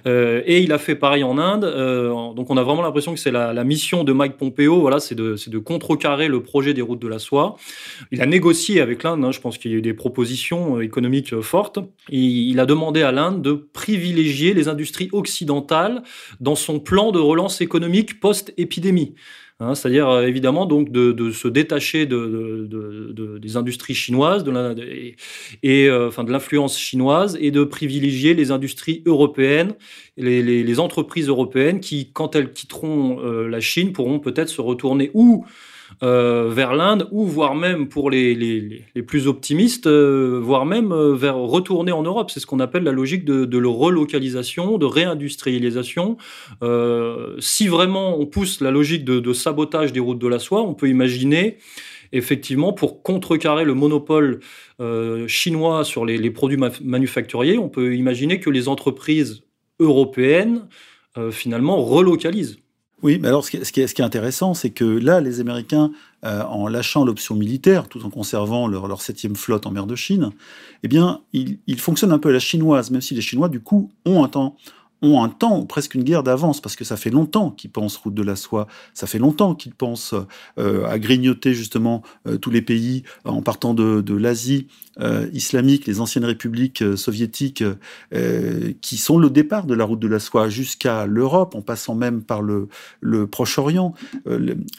euh, 0.05 0.41
et 0.45 0.59
il 0.59 0.73
a 0.73 0.77
fait 0.77 0.95
pareil 0.95 1.23
en 1.23 1.37
Inde. 1.37 1.65
donc 2.35 2.49
on 2.49 2.57
a 2.57 2.63
vraiment 2.63 2.81
l'impression 2.81 3.13
que 3.13 3.19
c'est 3.19 3.31
la, 3.31 3.63
mission 3.63 4.03
de 4.03 4.13
Mike 4.13 4.37
Pompeo, 4.37 4.81
voilà, 4.81 4.99
c'est 4.99 5.15
de, 5.15 5.57
contrecarrer 5.59 6.27
le 6.27 6.43
projet 6.43 6.73
des 6.73 6.81
routes 6.81 7.01
de 7.01 7.07
la 7.07 7.19
soie. 7.19 7.55
Il 8.11 8.21
a 8.21 8.25
négocié 8.25 8.81
avec 8.81 9.03
l'Inde, 9.03 9.23
hein, 9.23 9.31
je 9.31 9.39
pense 9.39 9.57
qu'il 9.57 9.71
y 9.71 9.73
a 9.73 9.77
eu 9.77 9.81
des 9.81 9.93
propositions 9.93 10.81
économiques 10.81 11.39
fortes. 11.41 11.79
Il 12.09 12.59
a 12.59 12.65
demandé 12.65 13.01
à 13.01 13.11
l'Inde 13.11 13.41
de 13.41 13.53
privilégier 13.53 14.53
les 14.53 14.67
industries 14.67 15.09
occidentales 15.13 16.03
dans 16.39 16.55
son 16.55 16.79
plan 16.79 17.04
de 17.11 17.19
relance 17.19 17.61
économique 17.61 18.19
post-épidémie. 18.19 19.15
Hein, 19.61 19.73
c'est-à-dire 19.73 20.09
euh, 20.09 20.27
évidemment 20.27 20.65
donc 20.65 20.91
de, 20.91 21.31
se 21.31 21.47
détacher 21.47 22.05
de, 22.05 22.67
des 23.41 23.55
industries 23.55 23.93
chinoises 23.93 24.43
de 24.43 24.51
et, 25.63 25.87
euh, 25.87 26.09
de 26.09 26.31
l'influence 26.31 26.77
chinoise 26.77 27.37
et 27.39 27.51
de 27.51 27.63
privilégier 27.63 28.33
les 28.33 28.51
industries 28.51 29.01
européennes, 29.05 29.73
les, 30.17 30.43
les, 30.43 30.79
entreprises 30.81 31.29
européennes 31.29 31.79
qui, 31.79 32.11
quand 32.11 32.35
elles 32.35 32.51
quitteront 32.51 33.21
euh, 33.21 33.47
la 33.47 33.61
Chine, 33.61 33.93
pourront 33.93 34.19
peut-être 34.19 34.49
se 34.49 34.59
retourner 34.59 35.09
ou 35.13 35.45
euh, 36.03 36.49
vers 36.51 36.73
l'Inde 36.73 37.07
ou 37.11 37.25
voire 37.25 37.55
même 37.55 37.87
pour 37.87 38.09
les, 38.09 38.83
plus 39.07 39.27
optimistes, 39.27 39.87
euh, 39.87 40.39
voire 40.41 40.65
même 40.65 40.91
euh, 40.91 41.15
vers 41.15 41.37
retourner 41.37 41.91
en 41.91 42.03
Europe. 42.03 42.31
C'est 42.31 42.39
ce 42.39 42.45
qu'on 42.45 42.59
appelle 42.59 42.83
la 42.83 42.91
logique 42.91 43.23
de, 43.23 43.45
de 43.45 43.65
relocalisation, 43.65 44.77
de 44.77 44.85
réindustrialisation. 44.85 46.17
si 47.39 47.67
vraiment 47.67 48.19
on 48.19 48.25
pousse 48.25 48.61
la 48.61 48.71
logique 48.71 49.05
de, 49.05 49.33
sabotage 49.33 49.93
des 49.93 49.99
routes 49.99 50.19
de 50.19 50.27
la 50.27 50.39
soie, 50.39 50.61
on 50.61 50.73
peut 50.73 50.89
imaginer 50.89 51.57
effectivement, 52.11 52.71
pour 52.71 53.03
contrecarrer 53.03 53.65
le 53.65 53.73
monopole 53.73 54.39
chinois 55.27 55.83
sur 55.83 56.05
les 56.05 56.31
produits 56.31 56.59
manufacturiers, 56.81 57.57
on 57.57 57.67
peut 57.67 57.95
imaginer 57.95 58.39
que 58.39 58.49
les 58.49 58.69
entreprises 58.69 59.43
européennes, 59.79 60.67
finalement, 61.31 61.77
relocalisent. 61.83 62.57
Oui, 63.03 63.19
mais 63.21 63.27
alors 63.27 63.45
ce 63.45 63.51
qui 63.51 63.81
est, 63.81 63.99
intéressant, 63.99 64.53
c'est 64.53 64.69
que 64.69 64.85
là, 64.85 65.19
les 65.21 65.39
Américains, 65.39 65.91
euh, 66.23 66.43
en 66.43 66.67
lâchant 66.67 67.03
l'option 67.03 67.35
militaire, 67.35 67.87
tout 67.87 68.03
en 68.05 68.09
conservant 68.09 68.67
leur, 68.67 69.01
septième 69.01 69.35
flotte 69.35 69.65
en 69.65 69.71
mer 69.71 69.85
de 69.85 69.95
Chine, 69.95 70.31
eh 70.81 70.87
bien, 70.87 71.21
ils, 71.33 71.79
fonctionnent 71.79 72.13
un 72.13 72.19
peu 72.19 72.29
à 72.29 72.31
la 72.31 72.39
chinoise, 72.39 72.91
même 72.91 73.01
si 73.01 73.13
les 73.13 73.21
Chinois, 73.21 73.49
du 73.49 73.59
coup, 73.59 73.91
ont 74.05 74.23
un 74.23 74.29
temps 74.29 74.55
ont 75.01 75.23
un 75.23 75.29
temps, 75.29 75.65
presque 75.65 75.95
une 75.95 76.03
guerre 76.03 76.23
d'avance, 76.23 76.61
parce 76.61 76.75
que 76.75 76.83
ça 76.83 76.97
fait 76.97 77.09
longtemps 77.09 77.51
qu'ils 77.51 77.69
pensent 77.69 77.97
route 77.97 78.13
de 78.13 78.23
la 78.23 78.35
soie, 78.35 78.67
ça 78.93 79.07
fait 79.07 79.19
longtemps 79.19 79.55
qu'ils 79.55 79.73
pensent 79.73 80.15
euh, 80.57 80.85
à 80.85 80.99
grignoter 80.99 81.53
justement 81.53 82.01
euh, 82.27 82.37
tous 82.37 82.49
les 82.49 82.61
pays 82.61 83.03
en 83.23 83.41
partant 83.41 83.73
de, 83.73 84.15
l'Asie 84.15 84.67
euh, 84.99 85.27
islamique, 85.33 85.87
les 85.87 85.99
anciennes 85.99 86.25
républiques 86.25 86.83
soviétiques, 86.97 87.63
qui 88.81 88.97
sont 88.97 89.17
le 89.17 89.29
départ 89.29 89.65
de 89.65 89.73
la 89.73 89.83
route 89.83 89.99
de 89.99 90.07
la 90.07 90.19
soie 90.19 90.49
jusqu'à 90.49 91.05
l'Europe, 91.05 91.55
en 91.55 91.61
passant 91.61 91.95
même 91.95 92.21
par 92.21 92.41
le, 92.41 92.67
Proche-Orient. 93.27 93.93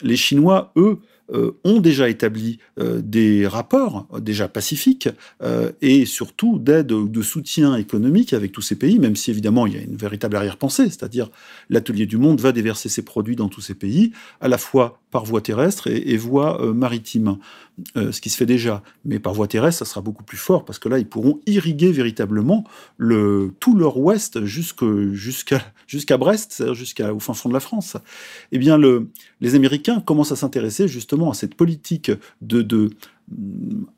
les 0.02 0.16
Chinois, 0.16 0.72
eux, 0.76 0.98
euh, 1.34 1.58
ont 1.64 1.80
déjà 1.80 2.08
établi 2.08 2.60
euh, 2.78 3.00
des 3.02 3.48
rapports 3.48 4.06
déjà 4.20 4.46
pacifiques 4.46 5.08
euh, 5.42 5.72
et 5.82 6.06
surtout 6.06 6.60
d'aide 6.60 6.92
ou 6.92 7.08
de 7.08 7.20
soutien 7.20 7.74
économique 7.74 8.32
avec 8.32 8.52
tous 8.52 8.62
ces 8.62 8.76
pays, 8.76 9.00
même 9.00 9.16
si 9.16 9.32
évidemment 9.32 9.66
il 9.66 9.74
y 9.74 9.76
a 9.76 9.80
une 9.80 9.96
véritable 9.96 10.36
arrière-pensée, 10.36 10.84
c'est-à-dire 10.84 11.28
l'atelier 11.68 12.06
du 12.06 12.16
monde 12.16 12.40
va 12.40 12.52
déverser 12.52 12.88
ses 12.88 13.02
produits 13.02 13.34
dans 13.34 13.48
tous 13.48 13.60
ces 13.60 13.74
pays, 13.74 14.12
à 14.40 14.46
la 14.46 14.56
fois 14.56 15.00
par 15.16 15.24
voie 15.24 15.40
terrestre 15.40 15.86
et, 15.86 16.18
voie 16.18 16.60
maritime, 16.74 17.38
ce 17.94 18.20
qui 18.20 18.28
se 18.28 18.36
fait 18.36 18.44
déjà. 18.44 18.82
Mais 19.06 19.18
par 19.18 19.32
voie 19.32 19.48
terrestre, 19.48 19.78
ça 19.78 19.90
sera 19.90 20.02
beaucoup 20.02 20.24
plus 20.24 20.36
fort 20.36 20.66
parce 20.66 20.78
que 20.78 20.90
là, 20.90 20.98
ils 20.98 21.08
pourront 21.08 21.40
irriguer 21.46 21.90
véritablement 21.90 22.64
le, 22.98 23.54
tout 23.58 23.74
leur 23.74 23.96
ouest 23.96 24.44
jusqu'à 24.44 26.18
Brest, 26.18 26.74
jusqu'au 26.74 27.18
fin 27.18 27.32
fond 27.32 27.48
de 27.48 27.54
la 27.54 27.60
France. 27.60 27.96
Eh 28.52 28.58
bien, 28.58 28.76
le, 28.76 29.08
les 29.40 29.54
Américains 29.54 30.00
commencent 30.00 30.32
à 30.32 30.36
s'intéresser 30.36 30.86
justement 30.86 31.30
à 31.30 31.34
cette 31.34 31.54
politique 31.54 32.10
de, 32.42 32.60
de 32.60 32.90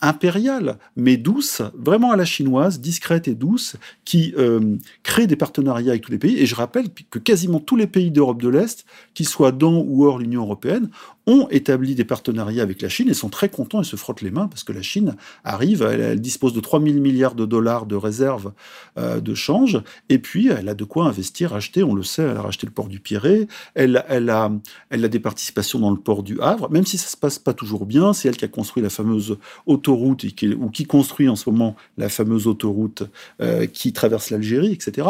impériale, 0.01 0.79
mais 0.97 1.17
douce, 1.17 1.63
vraiment 1.77 2.13
à 2.13 2.17
la 2.17 2.25
chinoise, 2.25 2.81
discrète 2.81 3.29
et 3.29 3.35
douce, 3.35 3.77
qui 4.05 4.35
euh, 4.39 4.77
crée 5.03 5.27
des 5.27 5.37
partenariats 5.37 5.91
avec 5.91 6.03
tous 6.03 6.11
les 6.11 6.19
pays. 6.19 6.39
Et 6.39 6.47
je 6.47 6.55
rappelle 6.55 6.89
que 7.11 7.19
quasiment 7.19 7.61
tous 7.61 7.77
les 7.77 7.87
pays 7.87 8.11
d'Europe 8.11 8.41
de 8.41 8.49
l'Est, 8.49 8.87
qu'ils 9.15 9.29
soient 9.29 9.53
dans 9.53 9.83
ou 9.87 10.05
hors 10.07 10.19
l'Union 10.19 10.43
européenne, 10.43 10.89
ont 11.29 11.47
établi 11.51 11.95
des 11.95 12.05
partenariats 12.05 12.63
avec 12.63 12.81
la 12.81 12.89
Chine 12.89 13.11
et 13.11 13.15
sont 13.15 13.29
très 13.29 13.51
contents 13.51 13.83
et 13.83 13.85
se 13.85 13.97
frottent 13.97 14.23
les 14.23 14.31
mains 14.31 14.49
parce 14.49 14.65
que 14.65 14.73
la 14.73 14.81
Chine 14.81 15.15
arrive, 15.45 15.83
elle, 15.83 16.21
dispose 16.21 16.55
de 16.55 16.61
3 16.61 16.83
000 16.83 16.95
milliards 16.99 17.35
de 17.35 17.45
dollars 17.45 17.85
de 17.85 17.97
réserves 17.97 18.53
euh, 18.99 19.21
de 19.21 19.35
change, 19.35 19.81
et 20.09 20.19
puis 20.19 20.49
elle 20.49 20.69
a 20.71 20.75
de 20.75 20.85
quoi 20.85 21.05
investir, 21.05 21.55
acheter, 21.55 21.85
on 21.85 21.95
le 21.95 22.03
sait, 22.03 22.23
elle 22.23 22.39
a 22.39 22.43
racheté 22.43 22.67
le 22.67 22.73
port 22.73 22.89
du 22.89 22.99
Pirée, 22.99 23.47
elle, 23.75 23.97
a 23.97 24.51
des 24.91 25.21
participations 25.21 25.79
dans 25.79 25.91
le 25.91 25.99
port 25.99 26.23
du 26.23 26.41
Havre, 26.41 26.71
même 26.71 26.87
si 26.87 26.97
ça 26.97 27.09
se 27.09 27.17
passe 27.17 27.39
pas 27.39 27.53
toujours 27.53 27.85
bien, 27.85 28.15
c'est 28.15 28.29
elle 28.29 28.37
qui 28.37 28.47
a 28.47 28.49
construit 28.49 28.83
la 28.83 28.91
fameuse 28.91 29.37
autoroute 29.67 30.25
et 30.25 30.31
qui, 30.31 30.49
ou 30.49 30.71
qui 30.71 30.87
construit 30.87 31.29
en 31.29 31.37
ce 31.37 31.51
moment 31.51 31.77
la 31.99 32.09
fameuse 32.09 32.47
autoroute 32.47 33.03
euh, 33.43 33.67
qui 33.67 33.93
traverse 33.93 34.31
l'Algérie, 34.31 34.73
etc. 34.73 35.09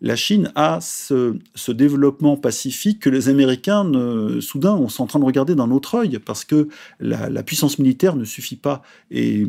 La 0.00 0.16
Chine 0.16 0.52
a 0.54 0.80
ce, 0.80 1.38
développement 1.72 2.36
pacifique 2.36 3.00
que 3.00 3.10
les 3.10 3.28
Américains, 3.28 3.90
soudain, 4.40 4.86
sont 4.88 5.04
en 5.04 5.06
train 5.06 5.18
de 5.18 5.24
regarder 5.24 5.54
d'un 5.54 5.70
autre 5.70 5.96
œil 5.96 6.18
parce 6.18 6.44
que 6.44 6.68
la, 7.00 7.42
puissance 7.42 7.78
militaire 7.78 8.16
ne 8.16 8.24
suffit 8.24 8.56
pas. 8.56 8.82
Et, 9.10 9.46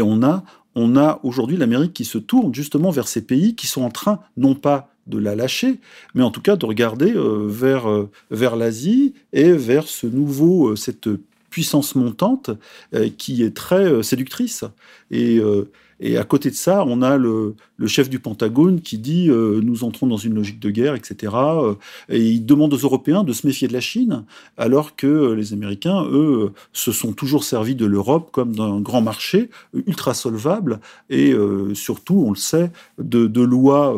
on 0.00 0.22
a, 0.22 1.20
aujourd'hui 1.22 1.56
l'Amérique 1.56 1.92
qui 1.92 2.04
se 2.04 2.18
tourne 2.18 2.54
justement 2.54 2.90
vers 2.90 3.08
ces 3.08 3.22
pays 3.26 3.54
qui 3.54 3.66
sont 3.66 3.82
en 3.82 3.90
train, 3.90 4.20
non 4.36 4.54
pas 4.54 4.88
de 5.06 5.18
la 5.18 5.34
lâcher, 5.34 5.80
mais 6.14 6.22
en 6.22 6.30
tout 6.30 6.40
cas 6.40 6.56
de 6.56 6.64
regarder 6.64 7.12
euh, 7.12 7.46
vers, 7.48 7.90
euh, 7.90 8.08
vers 8.30 8.54
l'Asie 8.54 9.14
et 9.32 9.50
vers 9.52 9.88
ce 9.88 10.06
nouveau, 10.06 10.76
cette 10.76 11.08
puissance 11.52 11.94
montante 11.94 12.50
euh, 12.94 13.08
qui 13.16 13.44
est 13.44 13.54
très 13.54 13.84
euh, 13.84 14.02
séductrice. 14.02 14.64
Et, 15.12 15.38
euh, 15.38 15.70
et 16.00 16.16
à 16.16 16.24
côté 16.24 16.50
de 16.50 16.54
ça, 16.54 16.84
on 16.86 17.02
a 17.02 17.16
le, 17.16 17.54
chef 17.86 18.08
du 18.08 18.20
Pentagone 18.20 18.80
qui 18.80 18.96
dit 18.96 19.28
euh, 19.28 19.60
nous 19.60 19.82
entrons 19.82 20.06
dans 20.06 20.16
une 20.16 20.34
logique 20.34 20.60
de 20.60 20.70
guerre, 20.70 20.94
etc. 20.94 21.32
Euh, 21.34 21.74
et 22.08 22.20
il 22.20 22.46
demande 22.46 22.72
aux 22.72 22.78
Européens 22.78 23.24
de 23.24 23.32
se 23.32 23.44
méfier 23.44 23.66
de 23.66 23.72
la 23.72 23.80
Chine, 23.80 24.24
alors 24.56 24.94
que 24.94 25.06
euh, 25.06 25.34
les 25.34 25.52
Américains, 25.52 26.04
eux, 26.04 26.52
se 26.72 26.92
sont 26.92 27.12
toujours 27.12 27.42
servis 27.42 27.74
de 27.74 27.86
l'Europe 27.86 28.30
comme 28.30 28.54
d'un 28.54 28.80
grand 28.80 29.00
marché 29.00 29.50
ultra 29.74 30.14
solvable 30.14 30.80
et 31.10 31.34
surtout, 31.74 32.24
on 32.26 32.30
le 32.30 32.36
sait, 32.36 32.70
de, 32.98 33.42
lois 33.42 33.94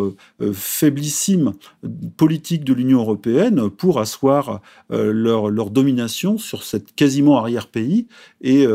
faiblissimes 0.52 1.52
politiques 2.16 2.64
de 2.64 2.72
l'Union 2.72 3.00
européenne 3.00 3.70
pour 3.70 4.00
asseoir 4.00 4.60
leur, 4.90 5.50
leur, 5.50 5.70
domination 5.70 6.38
sur 6.38 6.62
cette 6.62 6.94
quasiment 6.94 7.38
arrière-pays 7.38 8.06
et, 8.40 8.66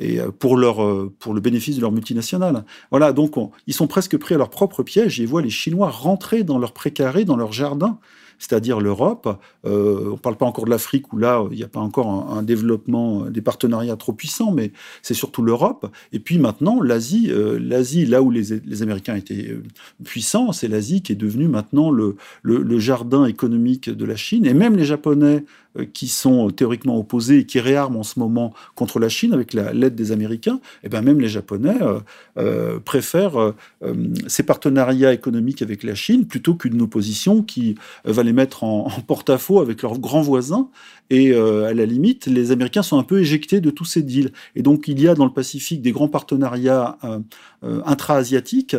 et 0.00 0.18
pour, 0.38 0.56
leur, 0.56 0.76
pour 1.18 1.34
le 1.34 1.40
bénéfice 1.40 1.76
de 1.76 1.80
leur 1.80 1.92
multinationale. 1.92 2.64
Voilà, 2.90 3.12
donc 3.12 3.34
ils 3.66 3.74
sont 3.74 3.86
presque 3.86 4.16
prêts 4.16 4.34
à 4.34 4.38
leur 4.38 4.50
propre 4.50 4.82
piège. 4.82 5.18
Ils 5.18 5.28
voient 5.28 5.42
les 5.42 5.50
Chinois 5.50 5.90
rentrer 5.90 6.42
dans 6.42 6.58
leur 6.58 6.72
précaré, 6.72 7.24
dans 7.24 7.36
leur 7.36 7.52
jardin, 7.52 7.98
c'est-à-dire 8.40 8.80
l'Europe. 8.80 9.38
Euh, 9.66 10.08
on 10.08 10.12
ne 10.12 10.16
parle 10.16 10.36
pas 10.36 10.46
encore 10.46 10.64
de 10.64 10.70
l'Afrique 10.70 11.12
où 11.12 11.18
là, 11.18 11.44
il 11.50 11.56
n'y 11.56 11.62
a 11.62 11.68
pas 11.68 11.78
encore 11.78 12.08
un, 12.08 12.42
développement, 12.42 13.26
des 13.26 13.42
partenariats 13.42 13.96
trop 13.96 14.12
puissants, 14.12 14.50
mais 14.50 14.72
c'est 15.02 15.14
surtout 15.14 15.42
l'Europe. 15.42 15.86
Et 16.12 16.18
puis 16.18 16.38
maintenant, 16.38 16.80
l'Asie, 16.80 17.28
euh, 17.30 17.58
l'Asie, 17.60 18.06
là 18.06 18.22
où 18.22 18.30
les, 18.30 18.82
Américains 18.82 19.14
étaient 19.14 19.50
euh, 19.50 19.62
puissants, 20.02 20.52
c'est 20.52 20.68
l'Asie 20.68 21.02
qui 21.02 21.12
est 21.12 21.16
devenue 21.16 21.48
maintenant 21.48 21.90
le, 21.90 22.16
jardin 22.78 23.26
économique 23.26 23.90
de 23.90 24.04
la 24.06 24.16
Chine. 24.16 24.46
Et 24.46 24.54
même 24.54 24.76
les 24.76 24.86
Japonais 24.86 25.44
qui 25.92 26.08
sont 26.08 26.50
théoriquement 26.50 26.98
opposés 26.98 27.38
et 27.38 27.46
qui 27.46 27.60
réarment 27.60 28.00
en 28.00 28.02
ce 28.02 28.18
moment 28.18 28.52
contre 28.74 28.98
la 28.98 29.08
Chine 29.08 29.32
avec 29.32 29.52
l'aide 29.52 29.94
des 29.94 30.12
Américains, 30.12 30.60
et 30.82 30.86
eh 30.86 30.88
bien 30.88 31.00
même 31.02 31.20
les 31.20 31.28
Japonais 31.28 31.78
préfèrent 32.84 33.54
ces 34.26 34.42
partenariats 34.42 35.12
économiques 35.12 35.62
avec 35.62 35.82
la 35.82 35.94
Chine 35.94 36.26
plutôt 36.26 36.54
qu'une 36.54 36.80
opposition 36.82 37.42
qui 37.42 37.76
va 38.04 38.22
les 38.22 38.32
mettre 38.32 38.64
en, 38.64 38.86
en 38.86 39.00
porte-à-faux 39.00 39.60
avec 39.60 39.82
leurs 39.82 39.98
grands 39.98 40.22
voisins. 40.22 40.68
Et 41.10 41.34
à 41.34 41.72
la 41.72 41.86
limite, 41.86 42.26
les 42.26 42.52
Américains 42.52 42.82
sont 42.82 42.98
un 42.98 43.02
peu 43.02 43.20
éjectés 43.20 43.60
de 43.60 43.70
tous 43.70 43.84
ces 43.84 44.02
deals. 44.02 44.32
Et 44.54 44.62
donc 44.62 44.88
il 44.88 45.00
y 45.00 45.08
a 45.08 45.14
dans 45.14 45.24
le 45.24 45.32
Pacifique 45.32 45.82
des 45.82 45.92
grands 45.92 46.08
partenariats 46.08 46.98
intra-asiatiques 47.62 48.76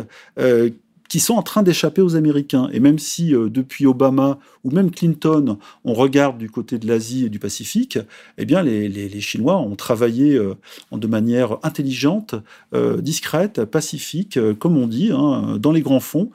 qui 1.12 1.20
sont 1.20 1.34
en 1.34 1.42
train 1.42 1.62
d'échapper 1.62 2.00
aux 2.00 2.16
Américains. 2.16 2.70
Et 2.72 2.80
même 2.80 2.98
si 2.98 3.34
euh, 3.34 3.50
depuis 3.50 3.84
Obama 3.84 4.38
ou 4.64 4.70
même 4.70 4.90
Clinton, 4.90 5.58
on 5.84 5.92
regarde 5.92 6.38
du 6.38 6.48
côté 6.48 6.78
de 6.78 6.88
l'Asie 6.88 7.26
et 7.26 7.28
du 7.28 7.38
Pacifique, 7.38 7.98
eh 8.38 8.46
bien 8.46 8.62
les, 8.62 9.20
Chinois 9.20 9.58
ont 9.58 9.76
travaillé 9.76 10.36
euh, 10.36 10.54
de 10.90 11.06
manière 11.06 11.58
intelligente, 11.64 12.34
euh, 12.72 13.02
discrète, 13.02 13.66
pacifique, 13.66 14.38
comme 14.58 14.78
on 14.78 14.86
dit, 14.86 15.10
hein, 15.12 15.58
dans 15.60 15.72
les 15.72 15.82
grands 15.82 16.00
fonds, 16.00 16.30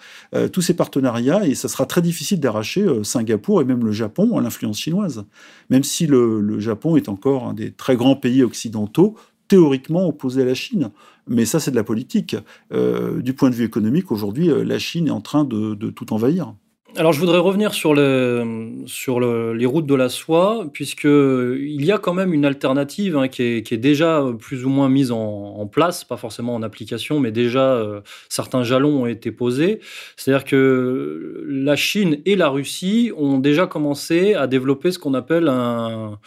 tous 0.53 0.61
ces 0.61 0.75
partenariats, 0.75 1.47
et 1.47 1.55
ça 1.55 1.69
sera 1.69 1.87
très 1.87 2.03
difficile 2.03 2.39
d'arracher 2.39 2.85
Singapour 3.03 3.61
et 3.61 3.65
même 3.65 3.83
le 3.83 3.91
Japon 3.91 4.37
à 4.37 4.41
l'influence 4.41 4.77
chinoise. 4.77 5.25
Même 5.71 5.83
si 5.83 6.05
le, 6.05 6.59
Japon 6.59 6.97
est 6.97 7.09
encore 7.09 7.47
un 7.47 7.53
des 7.55 7.71
très 7.71 7.95
grands 7.95 8.15
pays 8.15 8.43
occidentaux 8.43 9.15
théoriquement 9.47 10.07
opposé 10.07 10.41
à 10.41 10.45
la 10.45 10.53
Chine. 10.53 10.91
Mais 11.27 11.45
ça, 11.45 11.59
c'est 11.59 11.71
de 11.71 11.75
la 11.75 11.83
politique. 11.83 12.35
Euh, 12.71 13.21
du 13.21 13.33
point 13.33 13.49
de 13.49 13.55
vue 13.55 13.65
économique, 13.65 14.11
aujourd'hui, 14.11 14.49
euh, 14.49 14.63
la 14.63 14.79
Chine 14.79 15.07
est 15.07 15.11
en 15.11 15.21
train 15.21 15.43
de, 15.43 15.75
tout 15.89 16.13
envahir. 16.13 16.53
Alors, 16.97 17.13
je 17.13 17.19
voudrais 17.19 17.37
revenir 17.37 17.75
sur, 17.75 17.93
les 17.93 19.65
routes 19.67 19.85
de 19.85 19.93
la 19.93 20.09
soie, 20.09 20.65
puisqu'il 20.73 21.85
y 21.85 21.91
a 21.91 21.99
quand 21.99 22.15
même 22.15 22.33
une 22.33 22.43
alternative 22.43 23.15
hein, 23.15 23.27
qui, 23.27 23.43
est, 23.43 23.77
déjà 23.77 24.25
plus 24.39 24.65
ou 24.65 24.69
moins 24.69 24.89
mise 24.89 25.11
en, 25.11 25.69
place, 25.71 26.03
pas 26.03 26.17
forcément 26.17 26.55
en 26.55 26.63
application, 26.63 27.19
mais 27.19 27.31
déjà 27.31 27.73
euh, 27.73 28.01
certains 28.29 28.63
jalons 28.63 29.03
ont 29.03 29.05
été 29.05 29.31
posés. 29.31 29.79
C'est-à-dire 30.15 30.43
que 30.43 31.45
la 31.47 31.75
Chine 31.75 32.17
et 32.25 32.35
la 32.35 32.49
Russie 32.49 33.11
ont 33.15 33.37
déjà 33.37 33.67
commencé 33.67 34.33
à 34.33 34.47
développer 34.47 34.91
ce 34.91 34.97
qu'on 34.97 35.13
appelle 35.13 35.49
un, 35.49 36.17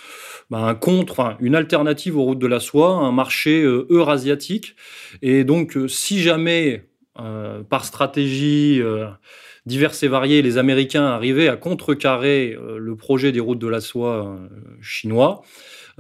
un 0.53 0.75
contre, 0.77 1.37
une 1.41 1.57
alternative 1.57 2.17
aux 2.17 2.23
routes 2.23 2.39
de 2.39 2.47
la 2.47 2.61
soie, 2.61 2.91
un 2.91 3.13
marché 3.13 3.63
euh, 3.63 3.87
eurasiatique. 3.91 4.77
Et 5.21 5.43
donc, 5.43 5.77
euh, 5.77 5.89
si 5.89 6.21
jamais, 6.23 6.85
euh, 7.19 7.65
par 7.65 7.85
stratégie 7.85 8.81
diverses 9.71 10.03
et 10.03 10.09
variées, 10.09 10.43
les 10.43 10.59
Américains 10.59 11.07
arrivaient 11.07 11.49
à 11.49 11.57
contrecarrer 11.57 12.59
le 12.77 12.97
projet 12.97 13.33
des 13.33 13.41
routes 13.41 13.59
de 13.59 13.69
la 13.69 13.81
soie 13.81 14.39
chinois, 14.83 15.43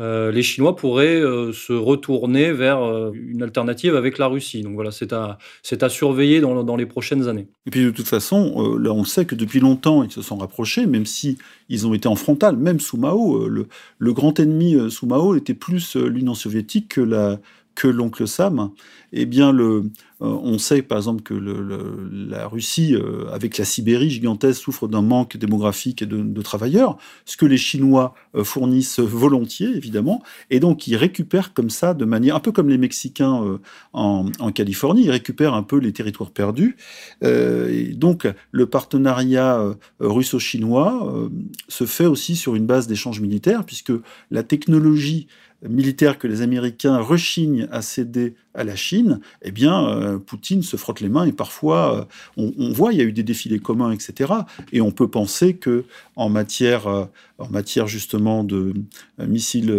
euh, 0.00 0.32
les 0.32 0.42
Chinois 0.42 0.76
pourraient 0.76 1.20
euh, 1.20 1.52
se 1.52 1.74
retourner 1.74 2.52
vers 2.52 2.82
euh, 2.82 3.12
une 3.14 3.42
alternative 3.42 3.96
avec 3.96 4.16
la 4.16 4.28
Russie. 4.28 4.62
Donc 4.62 4.74
voilà, 4.74 4.90
c'est 4.90 5.12
à, 5.12 5.88
surveiller 5.88 6.40
dans, 6.40 6.76
les 6.76 6.86
prochaines 6.86 7.28
années. 7.28 7.48
Et 7.66 7.70
puis 7.70 7.84
de 7.84 7.90
toute 7.90 8.08
façon, 8.08 8.76
là 8.78 8.92
on 8.92 9.04
sait 9.04 9.24
que 9.24 9.34
depuis 9.34 9.60
longtemps 9.60 10.02
ils 10.02 10.10
se 10.10 10.22
sont 10.22 10.36
rapprochés, 10.36 10.86
même 10.86 11.04
si 11.04 11.36
ils 11.68 11.86
ont 11.86 11.92
été 11.92 12.08
en 12.08 12.14
frontal, 12.14 12.56
même 12.56 12.80
sous 12.80 12.96
Mao. 12.96 13.46
Le 13.48 14.12
grand 14.12 14.38
ennemi 14.40 14.90
sous 14.90 15.06
Mao 15.06 15.36
était 15.36 15.54
plus 15.54 15.96
l'Union 15.96 16.34
soviétique 16.34 16.88
que 16.88 17.00
la, 17.00 17.38
que 17.74 17.88
l'oncle 17.88 18.26
Sam, 18.26 18.70
eh 19.12 19.26
bien, 19.26 19.52
le, 19.52 19.90
euh, 20.22 20.26
on 20.26 20.58
sait 20.58 20.82
par 20.82 20.98
exemple 20.98 21.22
que 21.22 21.34
la 21.34 22.46
Russie, 22.46 22.94
euh, 22.94 23.30
avec 23.32 23.58
la 23.58 23.64
Sibérie 23.64 24.10
gigantesque, 24.10 24.60
souffre 24.60 24.86
d'un 24.86 25.02
manque 25.02 25.36
démographique 25.36 26.02
et 26.02 26.06
de, 26.06 26.42
travailleurs, 26.42 26.98
ce 27.24 27.36
que 27.36 27.46
les 27.46 27.56
Chinois 27.56 28.14
euh, 28.34 28.44
fournissent 28.44 29.00
volontiers, 29.00 29.68
évidemment, 29.68 30.22
et 30.50 30.60
donc 30.60 30.86
ils 30.86 30.96
récupèrent 30.96 31.54
comme 31.54 31.70
ça, 31.70 31.94
de 31.94 32.04
manière 32.04 32.36
un 32.36 32.40
peu 32.40 32.52
comme 32.52 32.68
les 32.68 32.78
Mexicains 32.78 33.58
en, 33.92 34.52
Californie, 34.52 35.04
ils 35.04 35.10
récupèrent 35.10 35.54
un 35.54 35.62
peu 35.62 35.78
les 35.78 35.92
territoires 35.92 36.30
perdus. 36.30 36.76
et 37.22 37.92
donc, 37.94 38.26
le 38.50 38.66
partenariat 38.66 39.76
russo-chinois 40.00 41.30
se 41.68 41.84
fait 41.86 42.06
aussi 42.06 42.36
sur 42.36 42.56
une 42.56 42.66
base 42.66 42.86
d'échanges 42.86 43.20
militaires, 43.20 43.64
puisque 43.64 43.92
la 44.30 44.42
technologie 44.42 45.28
militaire 45.68 46.18
que 46.18 46.26
les 46.26 46.42
Américains 46.42 46.98
rechignent 46.98 47.68
à 47.70 47.82
céder 47.82 48.34
à 48.54 48.64
la 48.64 48.74
Chine, 48.74 49.20
eh 49.42 49.52
bien, 49.52 49.88
euh, 49.88 50.18
Poutine 50.18 50.62
se 50.62 50.76
frotte 50.76 51.00
les 51.00 51.08
mains 51.08 51.24
et 51.24 51.32
parfois, 51.32 52.08
euh, 52.36 52.52
on, 52.58 52.72
voit, 52.72 52.92
il 52.92 52.98
y 52.98 53.00
a 53.00 53.04
eu 53.04 53.12
des 53.12 53.22
défilés 53.22 53.60
communs, 53.60 53.92
etc. 53.92 54.32
Et 54.72 54.80
on 54.80 54.90
peut 54.90 55.08
penser 55.08 55.54
que 55.54 55.84
en 56.16 56.28
matière, 56.28 56.88
euh, 56.88 57.04
en 57.38 57.48
matière 57.48 57.86
justement 57.86 58.42
de 58.42 58.74
missiles 59.18 59.74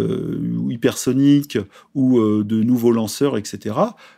hypersoniques 0.70 1.60
ou 1.94 2.20
de 2.20 2.64
nouveaux 2.64 2.92
lanceurs, 2.92 3.38
etc., 3.38 3.76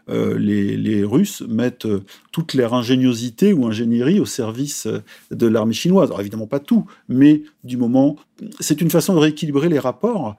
les, 0.08 0.78
les, 0.78 1.04
Russes 1.04 1.43
mettent 1.49 1.88
toute 2.32 2.54
leur 2.54 2.73
ingéniosité 2.73 3.52
ou 3.52 3.65
ingénierie 3.67 4.21
au 4.21 4.26
service 4.26 4.88
de 5.30 5.47
l'armée 5.47 5.73
chinoise. 5.73 6.08
Alors 6.08 6.21
évidemment 6.21 6.47
pas 6.47 6.60
tout, 6.60 6.86
mais 7.10 7.41
du 7.65 7.76
moment, 7.76 8.15
c'est 8.62 8.80
une 8.80 8.89
façon 8.89 9.13
de 9.13 9.19
rééquilibrer 9.19 9.67
les 9.67 9.80
rapports. 9.80 10.38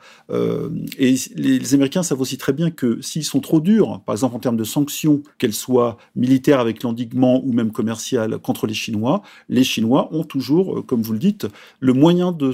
et 0.98 1.13
les 1.37 1.74
Américains 1.74 2.03
savent 2.03 2.20
aussi 2.20 2.38
très 2.38 2.53
bien 2.53 2.70
que 2.70 3.00
s'ils 3.03 3.24
sont 3.24 3.40
trop 3.40 3.61
durs, 3.61 4.00
par 4.05 4.14
exemple 4.14 4.37
en 4.37 4.38
termes 4.38 4.57
de 4.57 4.64
sanctions, 4.64 5.22
qu'elles 5.38 5.53
soient 5.53 5.96
militaires 6.16 6.61
avec 6.61 6.83
l'endiguement 6.83 7.42
ou 7.44 7.53
même 7.53 7.72
commerciales 7.72 8.38
contre 8.38 8.66
les 8.66 8.74
Chinois, 8.74 9.22
les 9.48 9.64
Chinois 9.64 10.09
ont 10.12 10.24
toujours, 10.24 10.79
euh, 10.79 10.83
comme 10.83 11.03
vous 11.03 11.12
le 11.12 11.18
dites, 11.18 11.46
le 11.81 11.92
moyen 11.92 12.33
de, 12.33 12.53